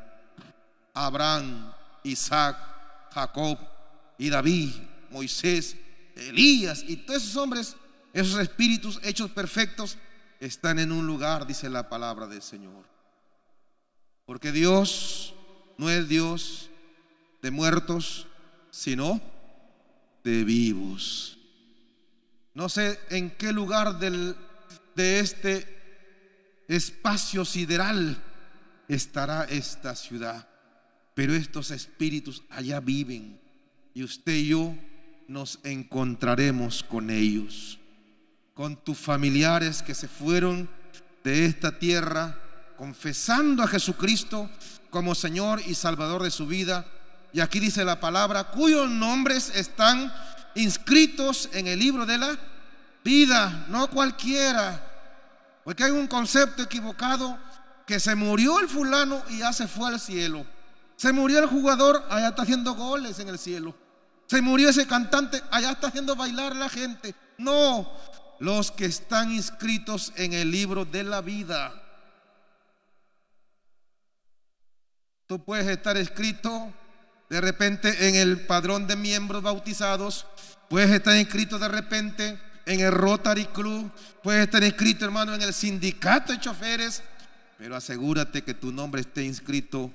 Abraham, 0.93 1.73
Isaac, 2.03 2.57
Jacob 3.13 3.57
y 4.17 4.29
David, 4.29 4.73
Moisés, 5.09 5.75
Elías 6.15 6.83
y 6.87 6.97
todos 6.97 7.23
esos 7.23 7.35
hombres, 7.35 7.75
esos 8.13 8.39
espíritus 8.39 8.99
hechos 9.03 9.31
perfectos, 9.31 9.97
están 10.45 10.77
en 10.79 10.91
un 10.91 11.07
lugar, 11.07 11.47
dice 11.47 11.69
la 11.69 11.87
palabra 11.89 12.27
del 12.27 12.41
Señor. 12.41 12.85
Porque 14.25 14.51
Dios 14.51 15.33
no 15.77 15.89
es 15.89 16.07
Dios 16.09 16.69
de 17.41 17.51
muertos, 17.51 18.27
sino 18.69 19.21
de 20.23 20.43
vivos. 20.43 21.37
No 22.53 22.67
sé 22.67 22.99
en 23.09 23.31
qué 23.31 23.53
lugar 23.53 23.99
del, 23.99 24.35
de 24.95 25.19
este 25.19 26.63
espacio 26.67 27.45
sideral 27.45 28.21
estará 28.87 29.45
esta 29.45 29.95
ciudad, 29.95 30.47
pero 31.13 31.33
estos 31.33 31.71
espíritus 31.71 32.43
allá 32.49 32.79
viven 32.79 33.39
y 33.93 34.03
usted 34.03 34.33
y 34.33 34.47
yo 34.49 34.75
nos 35.27 35.59
encontraremos 35.63 36.83
con 36.83 37.09
ellos 37.09 37.79
con 38.53 38.75
tus 38.75 38.97
familiares 38.97 39.81
que 39.81 39.95
se 39.95 40.07
fueron 40.07 40.69
de 41.23 41.45
esta 41.45 41.77
tierra, 41.79 42.37
confesando 42.77 43.63
a 43.63 43.67
Jesucristo 43.67 44.49
como 44.89 45.15
Señor 45.15 45.61
y 45.65 45.73
Salvador 45.73 46.23
de 46.23 46.31
su 46.31 46.45
vida. 46.45 46.85
Y 47.31 47.39
aquí 47.39 47.59
dice 47.59 47.83
la 47.83 47.99
palabra, 47.99 48.51
cuyos 48.51 48.89
nombres 48.89 49.51
están 49.55 50.13
inscritos 50.55 51.49
en 51.53 51.67
el 51.67 51.79
libro 51.79 52.05
de 52.05 52.17
la 52.17 52.37
vida, 53.03 53.65
no 53.69 53.89
cualquiera. 53.89 54.91
Porque 55.63 55.85
hay 55.85 55.91
un 55.91 56.07
concepto 56.07 56.61
equivocado 56.61 57.37
que 57.87 57.99
se 57.99 58.15
murió 58.15 58.59
el 58.59 58.69
fulano 58.69 59.23
y 59.29 59.39
ya 59.39 59.51
se 59.51 59.67
fue 59.67 59.89
al 59.89 59.99
cielo. 59.99 60.45
Se 60.95 61.11
murió 61.11 61.39
el 61.39 61.47
jugador, 61.47 62.05
allá 62.09 62.29
está 62.29 62.43
haciendo 62.43 62.75
goles 62.75 63.17
en 63.19 63.29
el 63.29 63.39
cielo. 63.39 63.75
Se 64.27 64.41
murió 64.41 64.69
ese 64.69 64.85
cantante, 64.85 65.41
allá 65.49 65.71
está 65.71 65.87
haciendo 65.87 66.15
bailar 66.15 66.55
la 66.55 66.69
gente. 66.69 67.15
No, 67.37 67.89
los 68.39 68.71
que 68.71 68.85
están 68.85 69.31
inscritos 69.31 70.13
en 70.15 70.33
el 70.33 70.51
libro 70.51 70.85
de 70.85 71.03
la 71.03 71.21
vida. 71.21 71.73
Tú 75.27 75.43
puedes 75.43 75.67
estar 75.67 75.97
escrito 75.97 76.73
de 77.29 77.41
repente 77.41 78.09
en 78.09 78.15
el 78.15 78.45
padrón 78.45 78.85
de 78.85 78.95
miembros 78.95 79.41
bautizados, 79.41 80.27
puedes 80.69 80.91
estar 80.91 81.17
inscrito 81.17 81.57
de 81.57 81.67
repente 81.67 82.39
en 82.65 82.79
el 82.79 82.91
Rotary 82.91 83.45
Club, 83.45 83.91
puedes 84.21 84.43
estar 84.43 84.63
inscrito 84.63 85.05
hermano 85.05 85.33
en 85.33 85.41
el 85.41 85.53
sindicato 85.53 86.31
de 86.31 86.39
choferes, 86.39 87.01
pero 87.57 87.75
asegúrate 87.75 88.43
que 88.43 88.53
tu 88.53 88.71
nombre 88.71 89.01
esté 89.01 89.23
inscrito 89.23 89.91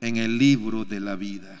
en 0.00 0.16
el 0.16 0.38
libro 0.38 0.84
de 0.84 1.00
la 1.00 1.16
vida. 1.16 1.60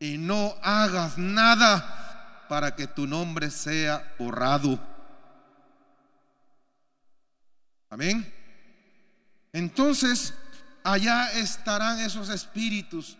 Y 0.00 0.18
no 0.18 0.54
hagas 0.62 1.18
nada 1.18 2.46
para 2.48 2.74
que 2.74 2.86
tu 2.86 3.06
nombre 3.06 3.50
sea 3.50 4.14
borrado. 4.18 4.78
Amén. 7.90 8.30
Entonces, 9.52 10.34
allá 10.84 11.32
estarán 11.32 12.00
esos 12.00 12.28
espíritus 12.28 13.16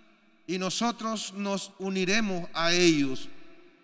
y 0.47 0.59
nosotros 0.59 1.33
nos 1.35 1.73
uniremos 1.79 2.49
a 2.55 2.73
ellos. 2.73 3.29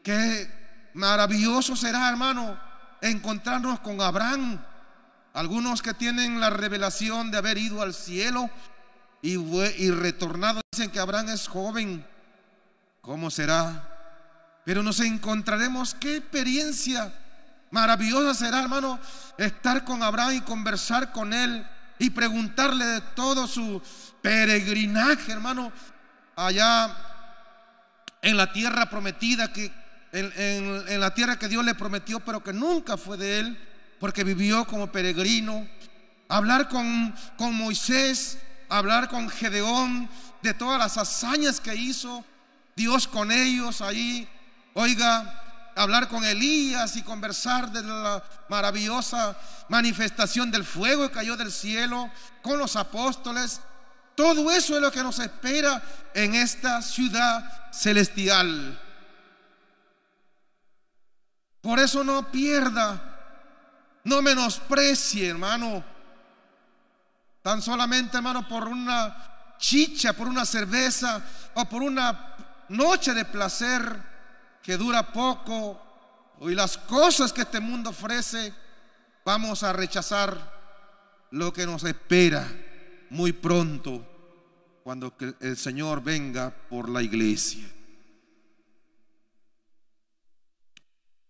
Qué 0.02 0.48
maravilloso 0.94 1.74
será, 1.74 2.08
hermano, 2.08 2.58
encontrarnos 3.00 3.80
con 3.80 4.00
Abraham. 4.00 4.62
Algunos 5.32 5.82
que 5.82 5.94
tienen 5.94 6.38
la 6.38 6.50
revelación 6.50 7.30
de 7.30 7.38
haber 7.38 7.58
ido 7.58 7.82
al 7.82 7.94
cielo 7.94 8.50
y, 9.22 9.32
y 9.32 9.90
retornado 9.90 10.60
dicen 10.70 10.90
que 10.90 11.00
Abraham 11.00 11.30
es 11.30 11.48
joven. 11.48 12.06
¿Cómo 13.00 13.30
será? 13.30 13.90
Pero 14.64 14.82
nos 14.82 15.00
encontraremos, 15.00 15.94
qué 15.94 16.16
experiencia 16.16 17.12
maravillosa 17.74 18.34
será, 18.34 18.60
hermano, 18.60 19.00
estar 19.36 19.84
con 19.84 20.00
Abraham 20.00 20.36
y 20.36 20.40
conversar 20.42 21.10
con 21.10 21.32
él 21.32 21.66
y 21.98 22.10
preguntarle 22.10 22.84
de 22.84 23.00
todo 23.00 23.48
su 23.48 23.82
peregrinaje, 24.22 25.32
hermano, 25.32 25.72
allá 26.36 26.96
en 28.22 28.36
la 28.36 28.52
tierra 28.52 28.88
prometida, 28.88 29.52
que, 29.52 29.72
en, 30.12 31.00
la 31.00 31.12
tierra 31.14 31.36
que 31.36 31.48
Dios 31.48 31.64
le 31.64 31.74
prometió, 31.74 32.20
pero 32.20 32.44
que 32.44 32.52
nunca 32.52 32.96
fue 32.96 33.16
de 33.16 33.40
él, 33.40 33.58
porque 33.98 34.22
vivió 34.22 34.64
como 34.66 34.92
peregrino. 34.92 35.66
Hablar 36.28 36.68
con, 36.68 37.12
con 37.36 37.54
Moisés, 37.54 38.38
hablar 38.68 39.08
con 39.08 39.28
Gedeón, 39.28 40.08
de 40.42 40.54
todas 40.54 40.78
las 40.78 40.96
hazañas 40.96 41.60
que 41.60 41.74
hizo 41.74 42.24
Dios 42.76 43.08
con 43.08 43.32
ellos 43.32 43.80
ahí. 43.80 44.28
Oiga, 44.74 45.43
hablar 45.74 46.08
con 46.08 46.24
Elías 46.24 46.96
y 46.96 47.02
conversar 47.02 47.70
de 47.70 47.82
la 47.82 48.22
maravillosa 48.48 49.36
manifestación 49.68 50.50
del 50.50 50.64
fuego 50.64 51.08
que 51.08 51.14
cayó 51.14 51.36
del 51.36 51.52
cielo 51.52 52.10
con 52.42 52.58
los 52.58 52.76
apóstoles. 52.76 53.60
Todo 54.14 54.50
eso 54.50 54.76
es 54.76 54.80
lo 54.80 54.92
que 54.92 55.02
nos 55.02 55.18
espera 55.18 55.82
en 56.14 56.34
esta 56.34 56.80
ciudad 56.82 57.72
celestial. 57.72 58.80
Por 61.60 61.80
eso 61.80 62.04
no 62.04 62.30
pierda, 62.30 63.00
no 64.04 64.22
menosprecie, 64.22 65.30
hermano. 65.30 65.82
Tan 67.42 67.60
solamente, 67.60 68.16
hermano, 68.16 68.46
por 68.46 68.68
una 68.68 69.56
chicha, 69.58 70.12
por 70.12 70.28
una 70.28 70.44
cerveza 70.44 71.22
o 71.54 71.64
por 71.64 71.82
una 71.82 72.36
noche 72.68 73.14
de 73.14 73.24
placer 73.24 74.13
que 74.64 74.78
dura 74.78 75.12
poco 75.12 75.78
y 76.40 76.54
las 76.54 76.78
cosas 76.78 77.32
que 77.34 77.42
este 77.42 77.60
mundo 77.60 77.90
ofrece, 77.90 78.52
vamos 79.22 79.62
a 79.62 79.74
rechazar 79.74 81.28
lo 81.32 81.52
que 81.52 81.66
nos 81.66 81.84
espera 81.84 82.50
muy 83.10 83.32
pronto 83.32 84.04
cuando 84.82 85.14
el 85.40 85.56
Señor 85.58 86.02
venga 86.02 86.50
por 86.50 86.88
la 86.88 87.02
iglesia. 87.02 87.70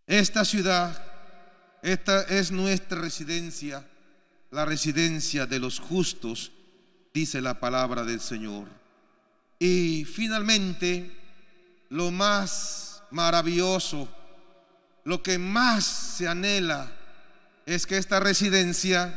Esta 0.06 0.44
ciudad, 0.44 1.02
esta 1.82 2.22
es 2.22 2.52
nuestra 2.52 3.00
residencia, 3.00 3.84
la 4.52 4.64
residencia 4.64 5.46
de 5.46 5.58
los 5.58 5.80
justos, 5.80 6.52
dice 7.12 7.40
la 7.40 7.58
palabra 7.58 8.04
del 8.04 8.20
Señor. 8.20 8.68
Y 9.58 10.04
finalmente, 10.04 11.10
lo 11.88 12.12
más 12.12 12.83
maravilloso, 13.10 14.08
lo 15.04 15.22
que 15.22 15.38
más 15.38 15.84
se 15.84 16.26
anhela 16.28 16.90
es 17.66 17.86
que 17.86 17.98
esta 17.98 18.20
residencia 18.20 19.14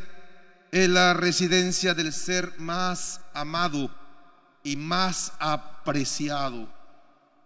es 0.72 0.90
la 0.90 1.14
residencia 1.14 1.94
del 1.94 2.14
ser 2.14 2.54
más 2.60 3.22
amado 3.34 3.90
y 4.64 4.76
más 4.76 5.34
apreciado, 5.40 6.68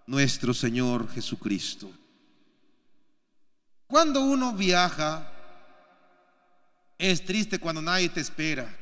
nuestro 0.08 0.54
Señor 0.54 1.12
Jesucristo. 1.12 1.92
Cuando 3.88 4.22
uno 4.22 4.54
viaja, 4.54 5.32
es 6.98 7.24
triste 7.26 7.60
cuando 7.60 7.82
nadie 7.82 8.10
te 8.10 8.22
espera. 8.22 8.76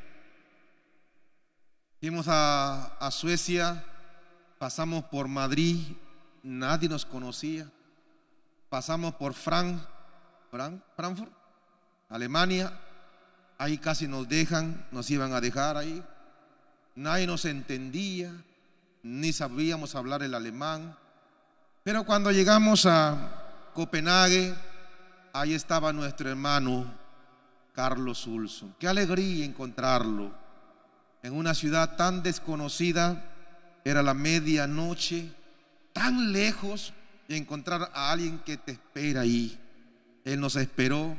Fuimos 1.99 2.27
a, 2.27 2.85
a 2.97 3.11
Suecia, 3.11 3.83
pasamos 4.57 5.03
por 5.05 5.27
Madrid, 5.27 5.79
nadie 6.43 6.89
nos 6.89 7.05
conocía. 7.05 7.69
Pasamos 8.69 9.15
por 9.15 9.33
Frank, 9.33 9.81
Frankfurt, 10.95 11.31
Alemania, 12.09 12.73
ahí 13.57 13.77
casi 13.77 14.07
nos 14.07 14.27
dejan, 14.27 14.87
nos 14.91 15.09
iban 15.09 15.33
a 15.33 15.41
dejar 15.41 15.77
ahí. 15.77 16.03
Nadie 16.95 17.27
nos 17.27 17.45
entendía, 17.45 18.31
ni 19.03 19.31
sabíamos 19.33 19.95
hablar 19.95 20.23
el 20.23 20.33
alemán. 20.33 20.95
Pero 21.83 22.03
cuando 22.03 22.31
llegamos 22.31 22.85
a 22.85 23.71
Copenhague, 23.73 24.53
ahí 25.33 25.53
estaba 25.53 25.93
nuestro 25.93 26.29
hermano 26.29 26.91
Carlos 27.73 28.27
Ulson. 28.27 28.75
Qué 28.77 28.87
alegría 28.87 29.45
encontrarlo 29.45 30.31
en 31.23 31.33
una 31.33 31.53
ciudad 31.53 31.95
tan 31.95 32.21
desconocida. 32.23 33.25
Era 33.85 34.03
la 34.03 34.13
medianoche, 34.13 35.31
tan 35.93 36.31
lejos 36.31 36.93
y 37.27 37.35
encontrar 37.35 37.91
a 37.93 38.11
alguien 38.11 38.39
que 38.39 38.57
te 38.57 38.71
espera 38.73 39.21
ahí. 39.21 39.57
Él 40.25 40.39
nos 40.39 40.55
esperó 40.55 41.15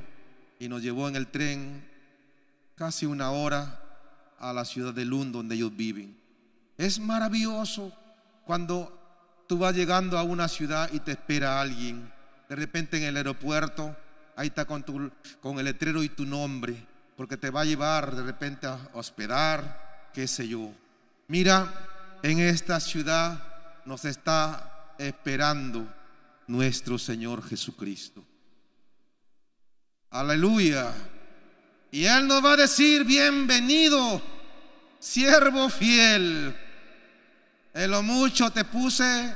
y 0.58 0.68
nos 0.68 0.82
llevó 0.82 1.08
en 1.08 1.16
el 1.16 1.28
tren 1.28 1.88
casi 2.74 3.06
una 3.06 3.30
hora 3.30 3.80
a 4.38 4.52
la 4.52 4.64
ciudad 4.64 4.92
de 4.92 5.04
Lund 5.04 5.32
donde 5.32 5.54
ellos 5.54 5.76
viven. 5.76 6.16
Es 6.76 6.98
maravilloso 6.98 7.92
cuando 8.44 8.96
tú 9.46 9.58
vas 9.58 9.74
llegando 9.74 10.18
a 10.18 10.22
una 10.22 10.48
ciudad 10.48 10.90
y 10.92 11.00
te 11.00 11.12
espera 11.12 11.60
alguien. 11.60 12.10
De 12.48 12.56
repente 12.56 12.96
en 12.96 13.04
el 13.04 13.16
aeropuerto, 13.16 13.94
ahí 14.36 14.48
está 14.48 14.64
con, 14.64 14.82
tu, 14.82 15.10
con 15.40 15.58
el 15.58 15.66
letrero 15.66 16.02
y 16.02 16.08
tu 16.08 16.24
nombre, 16.24 16.74
porque 17.16 17.36
te 17.36 17.50
va 17.50 17.60
a 17.60 17.64
llevar 17.66 18.14
de 18.14 18.22
repente 18.22 18.66
a 18.66 18.78
hospedar, 18.94 20.10
qué 20.14 20.26
sé 20.26 20.48
yo. 20.48 20.72
Mira, 21.28 21.72
en 22.22 22.40
esta 22.40 22.80
ciudad 22.80 23.49
nos 23.84 24.04
está 24.04 24.94
esperando 24.98 25.86
nuestro 26.46 26.98
Señor 26.98 27.46
Jesucristo. 27.48 28.24
Aleluya. 30.10 30.92
Y 31.92 32.04
Él 32.04 32.26
nos 32.26 32.44
va 32.44 32.52
a 32.52 32.56
decir, 32.56 33.04
bienvenido, 33.04 34.22
siervo 34.98 35.68
fiel. 35.68 36.56
En 37.72 37.90
lo 37.90 38.02
mucho 38.02 38.50
te 38.50 38.64
puse, 38.64 39.34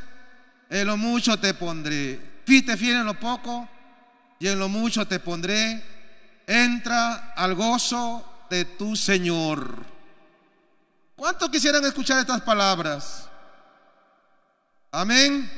en 0.68 0.86
lo 0.86 0.96
mucho 0.96 1.38
te 1.38 1.54
pondré. 1.54 2.20
Fuiste 2.44 2.76
fiel 2.76 2.96
en 2.96 3.06
lo 3.06 3.18
poco 3.18 3.68
y 4.38 4.48
en 4.48 4.58
lo 4.58 4.68
mucho 4.68 5.06
te 5.06 5.20
pondré. 5.20 5.82
Entra 6.46 7.32
al 7.34 7.54
gozo 7.54 8.46
de 8.50 8.64
tu 8.64 8.96
Señor. 8.96 9.84
¿Cuántos 11.16 11.48
quisieran 11.48 11.84
escuchar 11.84 12.18
estas 12.18 12.42
palabras? 12.42 13.28
Amén. 14.94 15.50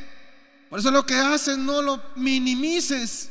Por 0.70 0.78
eso 0.78 0.90
lo 0.90 1.04
que 1.04 1.14
haces 1.14 1.58
no 1.58 1.82
lo 1.82 2.02
minimices, 2.16 3.30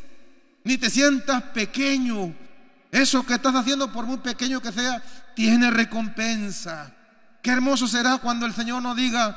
ni 0.64 0.78
te 0.78 0.89
sientas 0.89 1.41
pequeño. 1.43 2.34
Eso 2.91 3.26
que 3.26 3.34
estás 3.34 3.56
haciendo, 3.56 3.91
por 3.91 4.06
muy 4.06 4.18
pequeño 4.18 4.62
que 4.62 4.72
sea, 4.72 5.01
tiene 5.36 5.72
recompensa. 5.72 6.93
Qué 7.41 7.49
hermoso 7.49 7.88
será 7.88 8.20
cuando 8.20 8.45
el 8.45 8.53
Señor 8.53 8.84
nos 8.84 8.95
diga 8.95 9.36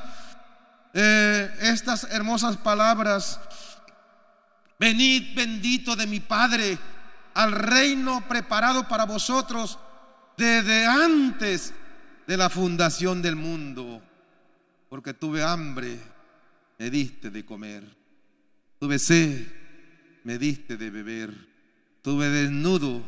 eh, 0.92 1.50
estas 1.62 2.04
hermosas 2.10 2.58
palabras. 2.58 3.40
Venid 4.78 5.34
bendito 5.34 5.96
de 5.96 6.06
mi 6.06 6.20
Padre 6.20 6.78
al 7.32 7.52
reino 7.52 8.28
preparado 8.28 8.86
para 8.86 9.06
vosotros 9.06 9.78
desde 10.36 10.86
antes 10.86 11.72
de 12.26 12.36
la 12.36 12.50
fundación 12.50 13.22
del 13.22 13.36
mundo. 13.36 14.02
Porque 14.88 15.14
tuve 15.14 15.42
hambre, 15.42 15.98
me 16.78 16.90
diste 16.90 17.30
de 17.30 17.44
comer. 17.44 17.84
Tuve 18.78 18.98
sed, 18.98 19.46
me 20.24 20.38
diste 20.38 20.76
de 20.76 20.90
beber. 20.90 21.34
Tuve 22.02 22.28
desnudo, 22.28 23.02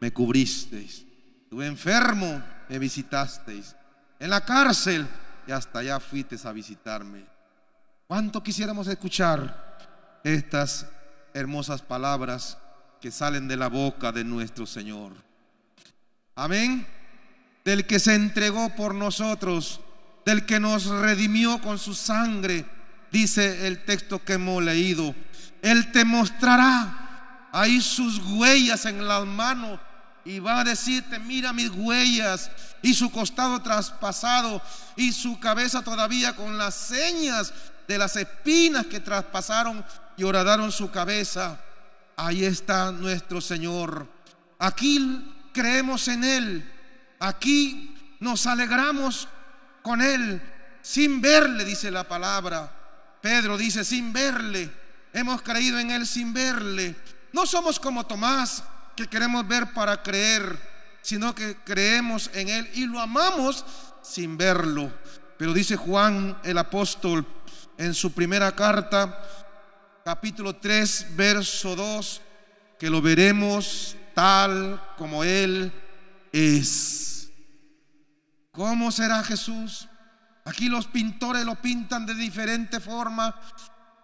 me 0.00 0.12
cubristeis. 0.12 1.06
Tuve 1.48 1.66
enfermo, 1.66 2.42
me 2.68 2.78
visitasteis. 2.78 3.74
En 4.18 4.30
la 4.30 4.44
cárcel, 4.44 5.06
y 5.46 5.52
hasta 5.52 5.78
allá 5.78 6.00
fuiste 6.00 6.36
a 6.44 6.52
visitarme. 6.52 7.24
¿Cuánto 8.06 8.42
quisiéramos 8.42 8.86
escuchar 8.88 10.20
estas 10.22 10.86
hermosas 11.32 11.82
palabras 11.82 12.58
que 13.00 13.10
salen 13.10 13.48
de 13.48 13.56
la 13.56 13.68
boca 13.68 14.12
de 14.12 14.24
nuestro 14.24 14.66
Señor? 14.66 15.12
Amén. 16.34 16.86
Del 17.64 17.86
que 17.86 17.98
se 17.98 18.14
entregó 18.14 18.74
por 18.76 18.94
nosotros, 18.94 19.80
del 20.24 20.44
que 20.44 20.60
nos 20.60 20.86
redimió 20.86 21.60
con 21.60 21.78
su 21.78 21.94
sangre, 21.94 22.64
dice 23.10 23.66
el 23.66 23.84
texto 23.84 24.22
que 24.24 24.34
hemos 24.34 24.62
leído. 24.62 25.14
Él 25.62 25.90
te 25.92 26.04
mostrará 26.04 27.48
ahí 27.52 27.80
sus 27.80 28.18
huellas 28.18 28.84
en 28.86 29.06
las 29.06 29.24
manos 29.26 29.80
y 30.24 30.40
va 30.40 30.60
a 30.60 30.64
decirte, 30.64 31.18
mira 31.18 31.52
mis 31.52 31.70
huellas 31.70 32.50
y 32.82 32.94
su 32.94 33.10
costado 33.10 33.62
traspasado 33.62 34.60
y 34.96 35.12
su 35.12 35.38
cabeza 35.38 35.82
todavía 35.82 36.34
con 36.34 36.58
las 36.58 36.74
señas 36.74 37.52
de 37.86 37.98
las 37.98 38.16
espinas 38.16 38.86
que 38.86 39.00
traspasaron 39.00 39.84
y 40.16 40.24
horadaron 40.24 40.72
su 40.72 40.90
cabeza. 40.90 41.60
Ahí 42.16 42.44
está 42.44 42.90
nuestro 42.90 43.40
Señor. 43.40 44.08
Aquí 44.58 45.32
creemos 45.52 46.08
en 46.08 46.24
Él. 46.24 46.72
Aquí 47.20 47.94
nos 48.20 48.46
alegramos 48.46 49.28
con 49.82 50.02
Él 50.02 50.42
sin 50.82 51.20
verle, 51.20 51.64
dice 51.64 51.90
la 51.90 52.04
palabra. 52.04 52.70
Pedro 53.20 53.56
dice, 53.56 53.84
sin 53.84 54.12
verle. 54.12 54.70
Hemos 55.12 55.42
creído 55.42 55.78
en 55.78 55.90
Él 55.90 56.06
sin 56.06 56.32
verle. 56.32 56.94
No 57.32 57.46
somos 57.46 57.80
como 57.80 58.06
Tomás 58.06 58.62
que 58.94 59.06
queremos 59.06 59.46
ver 59.46 59.72
para 59.72 60.02
creer, 60.02 60.58
sino 61.02 61.34
que 61.34 61.56
creemos 61.64 62.30
en 62.34 62.48
Él 62.48 62.68
y 62.74 62.86
lo 62.86 63.00
amamos 63.00 63.64
sin 64.02 64.36
verlo. 64.36 64.92
Pero 65.38 65.52
dice 65.52 65.76
Juan 65.76 66.38
el 66.44 66.58
apóstol 66.58 67.26
en 67.78 67.94
su 67.94 68.12
primera 68.12 68.54
carta, 68.54 69.22
capítulo 70.04 70.56
3, 70.56 71.08
verso 71.16 71.76
2, 71.76 72.22
que 72.78 72.88
lo 72.88 73.02
veremos 73.02 73.96
tal 74.14 74.80
como 74.96 75.24
Él 75.24 75.72
es. 76.32 77.30
¿Cómo 78.52 78.90
será 78.90 79.22
Jesús? 79.22 79.88
Aquí 80.46 80.68
los 80.68 80.86
pintores 80.86 81.44
lo 81.44 81.56
pintan 81.56 82.06
de 82.06 82.14
diferente 82.14 82.78
forma, 82.78 83.34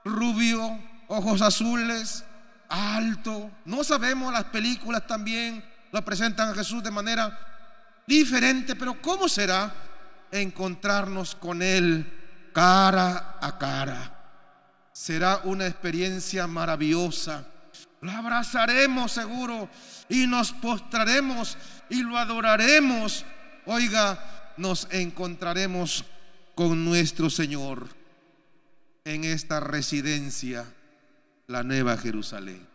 rubio, 0.05 0.77
ojos 1.07 1.41
azules, 1.41 2.25
alto. 2.69 3.49
No 3.65 3.85
sabemos, 3.85 4.33
las 4.33 4.45
películas 4.45 5.07
también 5.07 5.65
lo 5.93 6.05
presentan 6.05 6.49
a 6.49 6.55
Jesús 6.55 6.83
de 6.83 6.91
manera 6.91 7.39
diferente, 8.09 8.75
pero 8.75 9.01
¿cómo 9.01 9.29
será 9.29 9.73
encontrarnos 10.33 11.37
con 11.37 11.63
Él 11.63 12.51
cara 12.53 13.39
a 13.41 13.57
cara? 13.57 14.19
Será 14.93 15.43
una 15.45 15.69
experiencia 15.69 16.49
maravillosa. 16.49 17.45
Lo 18.01 18.11
abrazaremos 18.11 19.13
seguro 19.13 19.71
y 20.09 20.27
nos 20.27 20.51
postraremos 20.53 21.57
y 21.89 22.03
lo 22.03 22.19
adoraremos. 22.19 23.25
Oiga, 23.65 24.53
nos 24.57 24.89
encontraremos 24.91 26.05
con 26.55 26.85
nuestro 26.85 27.31
Señor 27.31 27.89
en 29.05 29.25
esta 29.25 29.61
residencia 29.61 30.67
la 31.47 31.63
nueva 31.63 31.97
Jerusalén. 31.97 32.67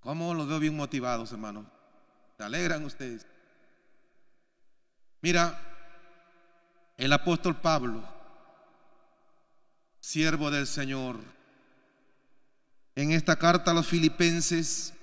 ¿Cómo 0.00 0.34
los 0.34 0.48
veo 0.48 0.58
bien 0.58 0.76
motivados, 0.76 1.32
hermano? 1.32 1.70
¿Se 2.36 2.44
alegran 2.44 2.84
ustedes? 2.84 3.26
Mira, 5.20 5.60
el 6.96 7.12
apóstol 7.12 7.60
Pablo, 7.60 8.02
siervo 10.00 10.50
del 10.50 10.66
Señor, 10.66 11.18
en 12.94 13.12
esta 13.12 13.36
carta 13.36 13.70
a 13.70 13.74
los 13.74 13.86
filipenses, 13.86 14.94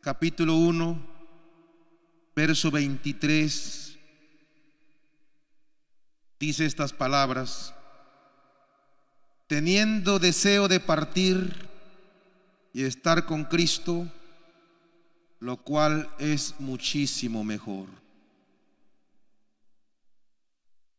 capítulo 0.00 0.54
1, 0.56 1.16
verso 2.34 2.70
23, 2.70 3.85
dice 6.38 6.66
estas 6.66 6.92
palabras 6.92 7.72
teniendo 9.46 10.18
deseo 10.18 10.68
de 10.68 10.80
partir 10.80 11.68
y 12.72 12.84
estar 12.84 13.26
con 13.26 13.44
Cristo, 13.44 14.06
lo 15.40 15.56
cual 15.58 16.10
es 16.18 16.54
muchísimo 16.58 17.44
mejor. 17.44 17.86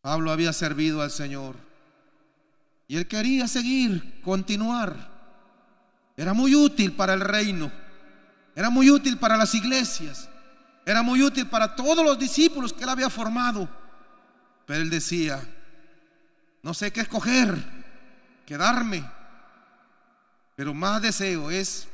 Pablo 0.02 0.32
había 0.32 0.54
servido 0.54 1.02
al 1.02 1.12
Señor 1.12 1.56
y 2.88 2.96
él 2.96 3.08
quería 3.08 3.48
seguir, 3.48 4.22
continuar. 4.22 5.16
Era 6.16 6.34
muy 6.34 6.56
útil 6.56 6.94
para 6.94 7.14
el 7.14 7.22
reino, 7.22 7.72
era 8.56 8.70
muy 8.70 8.90
útil 8.90 9.18
para 9.18 9.38
las 9.38 9.54
iglesias, 9.54 10.30
era 10.86 11.04
muy 11.04 11.22
útil 11.22 11.48
para 11.48 11.76
todos 11.76 12.04
los 12.04 12.18
discípulos 12.18 12.72
que 12.72 12.84
él 12.84 12.90
había 12.90 13.10
formado. 13.10 13.70
Pero 14.68 14.82
él 14.82 14.90
decía, 14.90 15.42
no 16.62 16.74
sé 16.74 16.92
qué 16.92 17.00
escoger 17.00 17.56
quedarme, 18.46 19.10
pero 20.58 20.74
más 20.74 21.02
deseo 21.02 21.50
es 21.50 21.88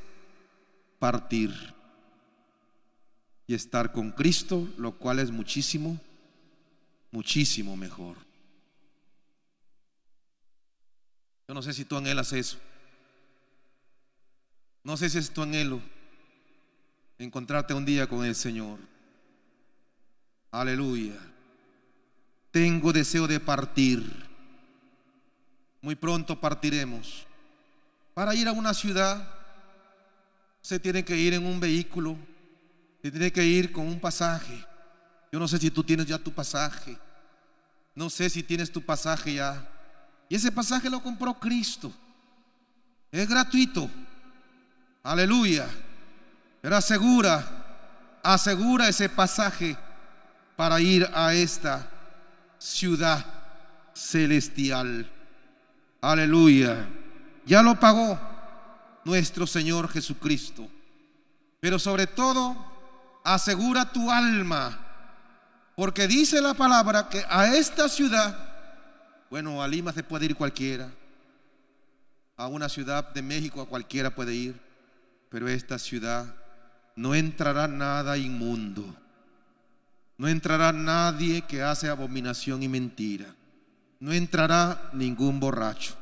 partir 0.97 1.53
y 3.45 3.53
estar 3.53 3.91
con 3.91 4.11
Cristo, 4.11 4.67
lo 4.77 4.97
cual 4.97 5.19
es 5.19 5.29
muchísimo, 5.29 6.01
muchísimo 7.11 7.77
mejor. 7.77 8.17
Yo 11.47 11.53
no 11.53 11.61
sé 11.61 11.73
si 11.73 11.85
tú 11.85 11.95
anhelas 11.95 12.33
eso. 12.33 12.57
No 14.83 14.97
sé 14.97 15.11
si 15.11 15.19
es 15.19 15.29
tu 15.29 15.43
anhelo 15.43 15.79
encontrarte 17.19 17.75
un 17.75 17.85
día 17.85 18.07
con 18.07 18.25
el 18.25 18.33
Señor. 18.33 18.79
Aleluya. 20.49 21.32
Tengo 22.53 22.93
deseo 22.93 23.27
de 23.27 23.41
partir 23.41 24.23
muy 25.83 25.95
pronto 25.95 26.39
partiremos. 26.39 27.27
Para 28.13 28.33
ir 28.33 28.47
a 28.47 28.53
una 28.53 28.73
ciudad 28.73 29.27
se 30.61 30.79
tiene 30.79 31.03
que 31.03 31.17
ir 31.17 31.33
en 31.33 31.45
un 31.45 31.59
vehículo, 31.59 32.15
se 33.01 33.11
tiene 33.11 33.33
que 33.33 33.43
ir 33.43 33.73
con 33.73 33.85
un 33.85 33.99
pasaje. 33.99 34.65
Yo 35.29 35.39
no 35.39 35.47
sé 35.47 35.59
si 35.59 35.69
tú 35.69 35.83
tienes 35.83 36.05
ya 36.05 36.17
tu 36.17 36.31
pasaje. 36.31 36.97
No 37.95 38.09
sé 38.09 38.29
si 38.29 38.43
tienes 38.43 38.71
tu 38.71 38.81
pasaje 38.81 39.33
ya. 39.33 39.69
Y 40.29 40.35
ese 40.35 40.53
pasaje 40.53 40.89
lo 40.89 41.03
compró 41.03 41.33
Cristo. 41.33 41.91
Es 43.11 43.27
gratuito. 43.27 43.89
Aleluya. 45.03 45.67
Pero 46.61 46.77
asegura, 46.77 48.19
asegura 48.23 48.87
ese 48.87 49.09
pasaje 49.09 49.75
para 50.55 50.79
ir 50.79 51.05
a 51.13 51.33
esta 51.33 51.89
ciudad 52.63 53.25
celestial. 53.93 55.09
Aleluya. 55.99 56.87
Ya 57.45 57.61
lo 57.61 57.77
pagó 57.77 58.17
nuestro 59.03 59.45
Señor 59.45 59.89
Jesucristo. 59.89 60.69
Pero 61.59 61.77
sobre 61.77 62.07
todo, 62.07 62.55
asegura 63.25 63.91
tu 63.91 64.09
alma. 64.09 64.79
Porque 65.75 66.07
dice 66.07 66.39
la 66.39 66.53
palabra 66.53 67.09
que 67.09 67.25
a 67.29 67.53
esta 67.53 67.89
ciudad, 67.89 68.37
bueno, 69.29 69.61
a 69.61 69.67
Lima 69.67 69.91
se 69.91 70.03
puede 70.03 70.25
ir 70.25 70.35
cualquiera. 70.35 70.89
A 72.37 72.47
una 72.47 72.69
ciudad 72.69 73.13
de 73.13 73.21
México 73.21 73.61
a 73.61 73.67
cualquiera 73.67 74.15
puede 74.15 74.33
ir. 74.33 74.61
Pero 75.29 75.49
esta 75.49 75.77
ciudad 75.77 76.33
no 76.95 77.13
entrará 77.13 77.67
nada 77.67 78.17
inmundo. 78.17 79.02
No 80.23 80.29
entrará 80.29 80.71
nadie 80.71 81.41
que 81.41 81.61
hace 81.61 81.89
abominación 81.89 82.63
y 82.63 82.69
mentira. 82.69 83.35
No 83.99 84.13
entrará 84.13 84.89
ningún 84.93 85.37
borracho, 85.37 85.97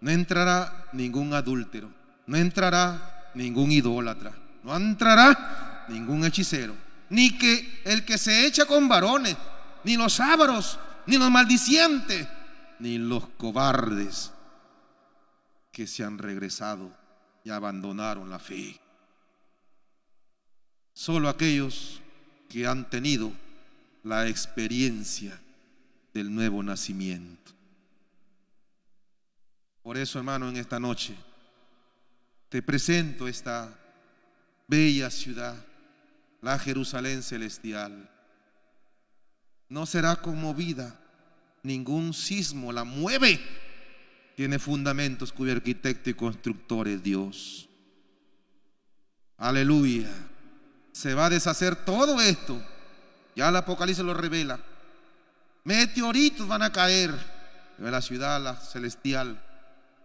no 0.00 0.10
entrará 0.10 0.88
ningún 0.94 1.34
adúltero, 1.34 1.92
no 2.26 2.38
entrará 2.38 3.30
ningún 3.34 3.70
idólatra, 3.70 4.32
no 4.64 4.74
entrará 4.74 5.84
ningún 5.90 6.24
hechicero, 6.24 6.74
ni 7.10 7.36
que 7.36 7.82
el 7.84 8.06
que 8.06 8.16
se 8.16 8.46
echa 8.46 8.64
con 8.64 8.88
varones, 8.88 9.36
ni 9.84 9.98
los 9.98 10.18
ávaros, 10.18 10.78
ni 11.04 11.18
los 11.18 11.30
maldicientes, 11.30 12.26
ni 12.78 12.96
los 12.96 13.28
cobardes 13.36 14.32
que 15.70 15.86
se 15.86 16.04
han 16.04 16.16
regresado 16.16 16.90
y 17.44 17.50
abandonaron 17.50 18.30
la 18.30 18.38
fe. 18.38 18.80
Solo 20.94 21.28
aquellos 21.28 22.00
que 22.48 22.66
han 22.66 22.88
tenido 22.88 23.30
la 24.08 24.26
experiencia 24.26 25.38
del 26.14 26.34
nuevo 26.34 26.62
nacimiento. 26.62 27.52
Por 29.82 29.98
eso, 29.98 30.18
hermano, 30.18 30.48
en 30.48 30.56
esta 30.56 30.80
noche 30.80 31.14
te 32.48 32.62
presento 32.62 33.28
esta 33.28 33.78
bella 34.66 35.10
ciudad, 35.10 35.54
la 36.40 36.58
Jerusalén 36.58 37.22
celestial. 37.22 38.10
No 39.68 39.84
será 39.84 40.16
conmovida, 40.16 40.98
ningún 41.62 42.14
sismo 42.14 42.72
la 42.72 42.84
mueve. 42.84 43.38
Tiene 44.36 44.58
fundamentos 44.58 45.32
cuyo 45.32 45.52
arquitecto 45.52 46.08
y 46.08 46.14
constructor 46.14 46.88
es 46.88 47.02
Dios. 47.02 47.68
Aleluya. 49.36 50.08
Se 50.92 51.12
va 51.12 51.26
a 51.26 51.30
deshacer 51.30 51.76
todo 51.84 52.22
esto. 52.22 52.58
Ya 53.38 53.50
el 53.50 53.56
Apocalipsis 53.56 54.04
lo 54.04 54.14
revela. 54.14 54.58
Meteoritos 55.62 56.48
van 56.48 56.62
a 56.62 56.72
caer. 56.72 57.14
Pero 57.76 57.88
la 57.88 58.02
ciudad 58.02 58.60
celestial 58.60 59.40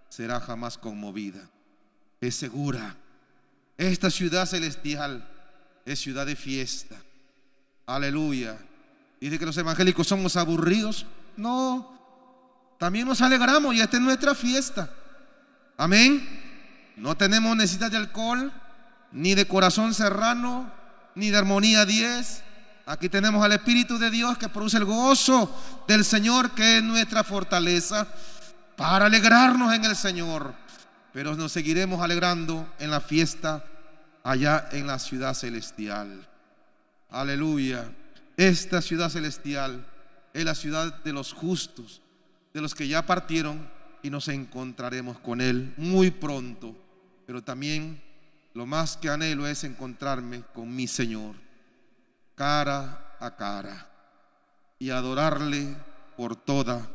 será 0.08 0.40
jamás 0.40 0.78
conmovida. 0.78 1.40
Es 2.22 2.36
segura. 2.36 2.96
Esta 3.76 4.12
ciudad 4.12 4.46
celestial 4.46 5.28
es 5.84 6.00
ciudad 6.00 6.28
de 6.28 6.36
fiesta. 6.36 6.96
Aleluya. 7.88 8.56
Dice 9.20 9.40
que 9.40 9.48
los 9.48 9.58
evangélicos 9.58 10.06
somos 10.06 10.38
aburridos. 10.38 11.08
No. 11.36 11.92
También 12.78 13.08
nos 13.08 13.20
alegramos 13.22 13.74
y 13.74 13.82
esta 13.82 13.98
es 13.98 14.04
nuestra 14.04 14.36
fiesta. 14.36 14.94
Amén. 15.76 16.94
No 16.98 17.18
tenemos 17.18 17.58
necesidad 17.58 17.90
de 17.90 17.98
alcohol, 17.98 18.54
ni 19.12 19.34
de 19.34 19.48
corazón 19.48 19.96
serrano, 19.96 20.72
ni 21.16 21.32
de 21.32 21.38
armonía 21.38 21.84
10. 21.84 22.44
Aquí 22.86 23.08
tenemos 23.08 23.44
al 23.44 23.54
Espíritu 23.54 23.98
de 23.98 24.10
Dios 24.10 24.38
que 24.38 24.50
produce 24.50 24.78
el 24.78 24.86
gozo 24.86 25.50
del 25.88 26.04
Señor, 26.04 26.52
que 26.52 26.78
es 26.78 26.84
nuestra 26.84 27.24
fortaleza, 27.24 28.08
para 28.76 29.06
alegrarnos 29.06 29.74
en 29.74 29.86
el 29.86 29.96
Señor. 29.96 30.54
Pero 31.14 31.36
nos 31.36 31.52
seguiremos 31.52 32.02
alegrando 32.02 32.74
en 32.80 32.92
la 32.92 33.00
fiesta 33.00 33.64
allá 34.24 34.68
en 34.72 34.88
la 34.88 35.00
ciudad 35.00 35.34
celestial. 35.34 36.28
Aleluya. 37.10 37.90
Esta 38.36 38.82
ciudad 38.82 39.10
celestial 39.10 39.86
es 40.34 40.44
la 40.44 40.56
ciudad 40.56 41.04
de 41.04 41.14
los 41.14 41.32
justos, 41.32 42.02
de 42.54 42.62
los 42.62 42.74
que 42.74 42.88
ya 42.88 43.06
partieron 43.06 43.70
y 44.02 44.10
nos 44.10 44.28
encontraremos 44.28 45.20
con 45.20 45.40
Él 45.40 45.74
muy 45.78 46.12
pronto. 46.12 46.76
Pero 47.26 47.44
también 47.44 48.02
lo 48.54 48.66
más 48.66 48.98
que 48.98 49.10
anhelo 49.10 49.48
es 49.48 49.64
encontrarme 49.64 50.44
con 50.54 50.76
mi 50.76 50.88
Señor, 50.88 51.36
cara 52.36 53.16
a 53.20 53.36
cara, 53.36 53.90
y 54.80 54.90
adorarle 54.90 55.78
por 56.18 56.36
toda 56.36 56.88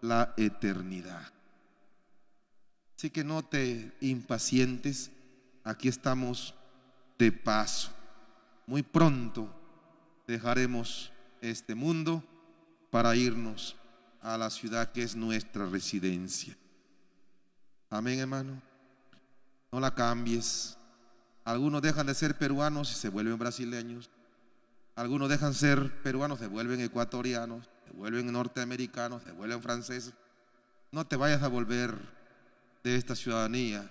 la 0.00 0.32
eternidad. 0.36 1.32
Así 2.96 3.10
que 3.10 3.24
no 3.24 3.44
te 3.44 3.96
impacientes, 4.00 5.10
aquí 5.64 5.88
estamos 5.88 6.54
de 7.18 7.32
paso. 7.32 7.90
Muy 8.66 8.82
pronto 8.82 9.48
dejaremos 10.26 11.12
este 11.40 11.74
mundo 11.74 12.22
para 12.90 13.14
irnos 13.16 13.76
a 14.22 14.38
la 14.38 14.50
ciudad 14.50 14.92
que 14.92 15.02
es 15.02 15.14
nuestra 15.14 15.66
residencia. 15.66 16.56
Amén, 17.90 18.18
hermano. 18.18 18.60
No 19.70 19.78
la 19.78 19.94
cambies. 19.94 20.78
Algunos 21.44 21.82
dejan 21.82 22.06
de 22.06 22.14
ser 22.14 22.36
peruanos 22.36 22.90
y 22.90 22.94
se 22.94 23.08
vuelven 23.08 23.38
brasileños. 23.38 24.10
Algunos 24.96 25.28
dejan 25.28 25.52
ser 25.52 25.92
peruanos, 26.02 26.38
se 26.38 26.46
vuelven 26.46 26.80
ecuatorianos, 26.80 27.68
se 27.86 27.92
vuelven 27.92 28.32
norteamericanos, 28.32 29.22
se 29.22 29.32
vuelven 29.32 29.62
franceses. 29.62 30.14
No 30.90 31.06
te 31.06 31.16
vayas 31.16 31.42
a 31.42 31.48
volver 31.48 31.94
de 32.82 32.96
esta 32.96 33.14
ciudadanía 33.14 33.90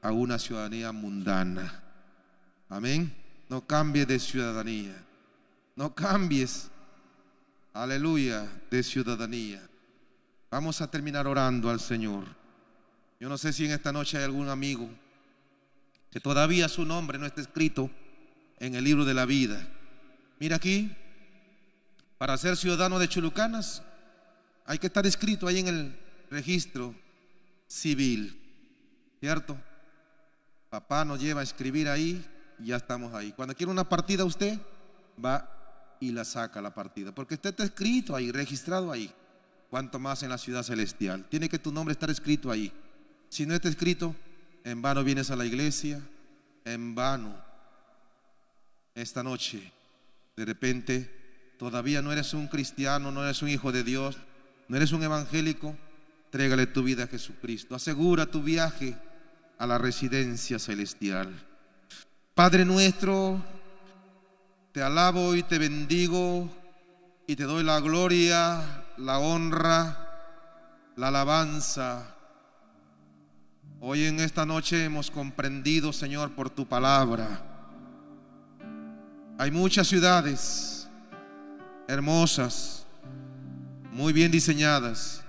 a 0.00 0.12
una 0.12 0.38
ciudadanía 0.38 0.92
mundana. 0.92 1.82
Amén. 2.68 3.12
No 3.48 3.66
cambies 3.66 4.06
de 4.06 4.18
ciudadanía. 4.20 4.94
No 5.74 5.92
cambies, 5.92 6.70
aleluya, 7.72 8.46
de 8.70 8.82
ciudadanía. 8.84 9.60
Vamos 10.50 10.80
a 10.80 10.88
terminar 10.88 11.26
orando 11.26 11.68
al 11.68 11.80
Señor. 11.80 12.24
Yo 13.18 13.28
no 13.28 13.36
sé 13.38 13.52
si 13.52 13.64
en 13.64 13.72
esta 13.72 13.92
noche 13.92 14.18
hay 14.18 14.24
algún 14.24 14.48
amigo 14.48 14.88
que 16.12 16.20
todavía 16.20 16.68
su 16.68 16.84
nombre 16.84 17.18
no 17.18 17.26
está 17.26 17.40
escrito 17.40 17.90
en 18.58 18.76
el 18.76 18.84
libro 18.84 19.04
de 19.04 19.14
la 19.14 19.24
vida. 19.24 19.66
Mira 20.38 20.56
aquí, 20.56 20.94
para 22.18 22.36
ser 22.36 22.56
ciudadano 22.56 22.98
de 22.98 23.08
Chulucanas 23.08 23.82
hay 24.66 24.78
que 24.78 24.86
estar 24.86 25.06
escrito 25.06 25.46
ahí 25.46 25.58
en 25.58 25.68
el 25.68 25.98
registro 26.30 26.94
civil, 27.66 28.40
¿cierto? 29.20 29.56
Papá 30.70 31.04
nos 31.04 31.20
lleva 31.20 31.40
a 31.40 31.44
escribir 31.44 31.88
ahí 31.88 32.24
y 32.58 32.66
ya 32.66 32.76
estamos 32.76 33.14
ahí. 33.14 33.32
Cuando 33.32 33.54
quiere 33.54 33.70
una 33.70 33.88
partida 33.88 34.24
usted 34.24 34.58
va 35.22 35.50
y 36.00 36.12
la 36.12 36.24
saca 36.24 36.60
la 36.60 36.74
partida, 36.74 37.14
porque 37.14 37.34
usted 37.34 37.50
está 37.50 37.64
escrito 37.64 38.16
ahí, 38.16 38.32
registrado 38.32 38.90
ahí. 38.90 39.12
Cuanto 39.70 39.98
más 39.98 40.22
en 40.22 40.28
la 40.28 40.38
ciudad 40.38 40.62
celestial. 40.62 41.24
Tiene 41.28 41.48
que 41.48 41.58
tu 41.58 41.72
nombre 41.72 41.92
estar 41.92 42.08
escrito 42.08 42.50
ahí. 42.50 42.72
Si 43.28 43.44
no 43.44 43.54
está 43.54 43.68
escrito, 43.68 44.14
en 44.62 44.80
vano 44.80 45.02
vienes 45.02 45.30
a 45.30 45.36
la 45.36 45.44
iglesia, 45.44 46.00
en 46.64 46.94
vano. 46.94 47.34
Esta 48.94 49.24
noche, 49.24 49.72
de 50.36 50.44
repente, 50.44 51.54
todavía 51.58 52.02
no 52.02 52.12
eres 52.12 52.34
un 52.34 52.48
cristiano, 52.48 53.12
no 53.12 53.22
eres 53.22 53.42
un 53.42 53.48
hijo 53.48 53.70
de 53.70 53.84
Dios, 53.84 54.18
no 54.68 54.76
eres 54.76 54.92
un 54.92 55.02
evangélico, 55.02 55.76
trégale 56.30 56.66
tu 56.66 56.82
vida 56.82 57.04
a 57.04 57.08
Jesucristo. 57.08 57.74
Asegura 57.74 58.26
tu 58.26 58.42
viaje 58.42 58.96
a 59.58 59.66
la 59.66 59.78
residencia 59.78 60.58
celestial. 60.58 61.32
Padre 62.34 62.64
nuestro, 62.64 63.40
te 64.72 64.82
alabo 64.82 65.36
y 65.36 65.44
te 65.44 65.58
bendigo 65.58 66.50
y 67.28 67.36
te 67.36 67.44
doy 67.44 67.62
la 67.62 67.78
gloria, 67.78 68.84
la 68.96 69.18
honra, 69.18 70.92
la 70.96 71.08
alabanza. 71.08 72.16
Hoy 73.78 74.04
en 74.06 74.18
esta 74.18 74.44
noche 74.44 74.84
hemos 74.84 75.12
comprendido, 75.12 75.92
Señor, 75.92 76.32
por 76.34 76.50
tu 76.50 76.66
palabra. 76.66 77.53
Hay 79.36 79.50
muchas 79.50 79.88
ciudades 79.88 80.88
hermosas, 81.88 82.86
muy 83.92 84.12
bien 84.12 84.30
diseñadas, 84.30 85.22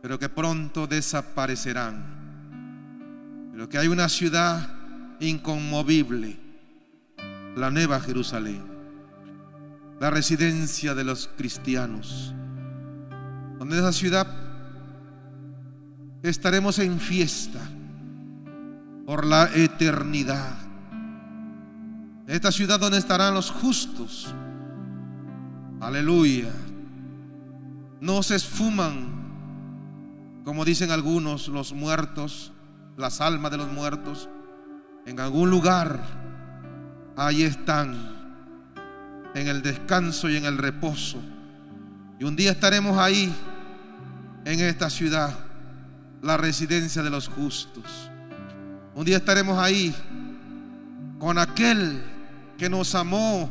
pero 0.00 0.18
que 0.18 0.28
pronto 0.28 0.86
desaparecerán. 0.86 3.50
Pero 3.52 3.68
que 3.68 3.78
hay 3.78 3.86
una 3.86 4.08
ciudad 4.08 4.68
inconmovible, 5.20 6.38
la 7.54 7.70
Nueva 7.70 8.00
Jerusalén, 8.00 8.62
la 10.00 10.10
residencia 10.10 10.94
de 10.94 11.04
los 11.04 11.28
cristianos, 11.36 12.34
donde 13.58 13.78
esa 13.78 13.92
ciudad 13.92 14.26
estaremos 16.22 16.80
en 16.80 16.98
fiesta 16.98 17.60
por 19.06 19.24
la 19.24 19.50
eternidad. 19.54 20.71
Esta 22.32 22.50
ciudad 22.50 22.80
donde 22.80 22.96
estarán 22.96 23.34
los 23.34 23.50
justos. 23.50 24.34
Aleluya. 25.82 26.50
No 28.00 28.22
se 28.22 28.36
esfuman, 28.36 30.40
como 30.42 30.64
dicen 30.64 30.90
algunos, 30.90 31.48
los 31.48 31.74
muertos, 31.74 32.50
las 32.96 33.20
almas 33.20 33.50
de 33.50 33.58
los 33.58 33.70
muertos 33.70 34.30
en 35.04 35.20
algún 35.20 35.50
lugar, 35.50 36.02
ahí 37.18 37.42
están, 37.42 37.98
en 39.34 39.48
el 39.48 39.60
descanso 39.60 40.30
y 40.30 40.38
en 40.38 40.46
el 40.46 40.56
reposo. 40.56 41.18
Y 42.18 42.24
un 42.24 42.34
día 42.34 42.52
estaremos 42.52 42.96
ahí, 42.96 43.30
en 44.46 44.58
esta 44.58 44.88
ciudad, 44.88 45.38
la 46.22 46.38
residencia 46.38 47.02
de 47.02 47.10
los 47.10 47.28
justos. 47.28 48.10
Un 48.94 49.04
día 49.04 49.18
estaremos 49.18 49.58
ahí 49.58 49.94
con 51.18 51.36
aquel 51.36 52.11
que 52.62 52.70
nos 52.70 52.94
amó 52.94 53.50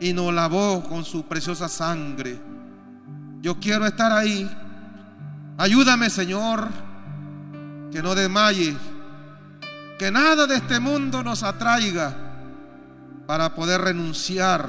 y 0.00 0.12
nos 0.12 0.34
lavó 0.34 0.82
con 0.82 1.04
su 1.04 1.24
preciosa 1.24 1.68
sangre. 1.68 2.36
Yo 3.40 3.60
quiero 3.60 3.86
estar 3.86 4.10
ahí. 4.10 4.50
Ayúdame, 5.56 6.10
Señor, 6.10 6.68
que 7.92 8.02
no 8.02 8.12
desmaye 8.16 8.76
que 10.00 10.10
nada 10.10 10.48
de 10.48 10.56
este 10.56 10.80
mundo 10.80 11.22
nos 11.22 11.44
atraiga 11.44 12.12
para 13.24 13.54
poder 13.54 13.82
renunciar 13.82 14.68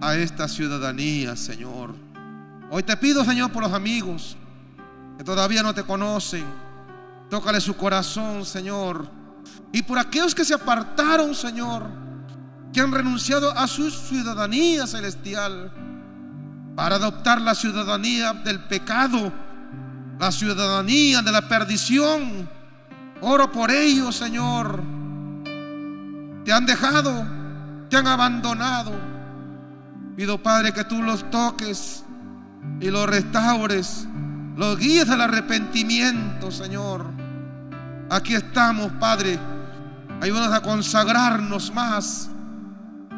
a 0.00 0.16
esta 0.16 0.48
ciudadanía, 0.48 1.36
Señor. 1.36 1.94
Hoy 2.72 2.82
te 2.82 2.96
pido, 2.96 3.24
Señor, 3.24 3.52
por 3.52 3.62
los 3.62 3.72
amigos 3.72 4.36
que 5.16 5.22
todavía 5.22 5.62
no 5.62 5.72
te 5.72 5.84
conocen. 5.84 6.44
Tócale 7.30 7.60
su 7.60 7.76
corazón, 7.76 8.44
Señor. 8.44 9.08
Y 9.70 9.82
por 9.82 9.96
aquellos 9.96 10.34
que 10.34 10.44
se 10.44 10.54
apartaron, 10.54 11.36
Señor, 11.36 12.02
que 12.74 12.80
han 12.80 12.90
renunciado 12.90 13.56
a 13.56 13.68
su 13.68 13.88
ciudadanía 13.88 14.88
celestial 14.88 15.70
para 16.74 16.96
adoptar 16.96 17.40
la 17.40 17.54
ciudadanía 17.54 18.32
del 18.32 18.64
pecado, 18.64 19.32
la 20.18 20.32
ciudadanía 20.32 21.22
de 21.22 21.30
la 21.30 21.48
perdición. 21.48 22.50
Oro 23.20 23.52
por 23.52 23.70
ellos, 23.70 24.16
Señor. 24.16 24.82
Te 26.44 26.52
han 26.52 26.66
dejado, 26.66 27.24
te 27.88 27.96
han 27.96 28.08
abandonado. 28.08 28.90
Pido, 30.16 30.42
Padre, 30.42 30.72
que 30.72 30.82
tú 30.82 31.00
los 31.00 31.30
toques 31.30 32.04
y 32.80 32.90
los 32.90 33.08
restaures, 33.08 34.08
los 34.56 34.76
guíes 34.78 35.08
al 35.10 35.20
arrepentimiento, 35.20 36.50
Señor. 36.50 37.06
Aquí 38.10 38.34
estamos, 38.34 38.90
Padre. 38.98 39.38
Ayúdanos 40.20 40.52
a 40.52 40.60
consagrarnos 40.60 41.72
más. 41.72 42.30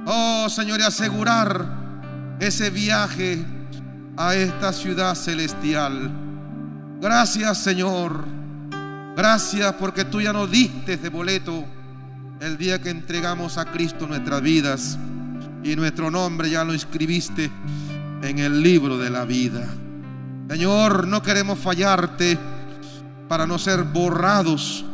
Oh, 0.08 0.48
Señor, 0.48 0.78
y 0.78 0.84
asegurar 0.84 1.66
ese 2.38 2.70
viaje 2.70 3.44
a 4.16 4.36
esta 4.36 4.72
ciudad 4.72 5.16
celestial. 5.16 6.10
Gracias, 7.00 7.58
Señor. 7.58 8.24
Gracias 9.16 9.74
porque 9.74 10.04
tú 10.04 10.20
ya 10.20 10.32
nos 10.32 10.48
diste 10.48 10.96
de 10.96 11.08
boleto 11.08 11.64
el 12.40 12.56
día 12.56 12.80
que 12.80 12.90
entregamos 12.90 13.58
a 13.58 13.64
Cristo 13.64 14.06
nuestras 14.06 14.42
vidas 14.42 14.96
y 15.64 15.74
nuestro 15.74 16.10
nombre 16.10 16.50
ya 16.50 16.62
lo 16.62 16.72
inscribiste 16.72 17.50
en 18.22 18.38
el 18.38 18.62
libro 18.62 18.98
de 18.98 19.10
la 19.10 19.24
vida. 19.24 19.66
Señor, 20.48 21.08
no 21.08 21.20
queremos 21.20 21.58
fallarte 21.58 22.38
para 23.28 23.44
no 23.44 23.58
ser 23.58 23.82
borrados 23.82 24.84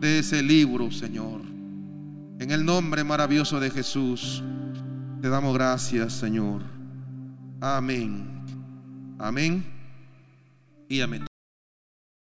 de 0.00 0.20
ese 0.20 0.42
libro, 0.42 0.90
Señor. 0.90 1.37
En 2.38 2.52
el 2.52 2.64
nombre 2.64 3.02
maravilloso 3.02 3.58
de 3.58 3.70
Jesús, 3.70 4.42
te 5.20 5.28
damos 5.28 5.54
gracias, 5.54 6.12
Señor. 6.12 6.62
Amén. 7.60 8.44
Amén. 9.18 9.64
Y 10.88 11.00
amén. 11.00 11.27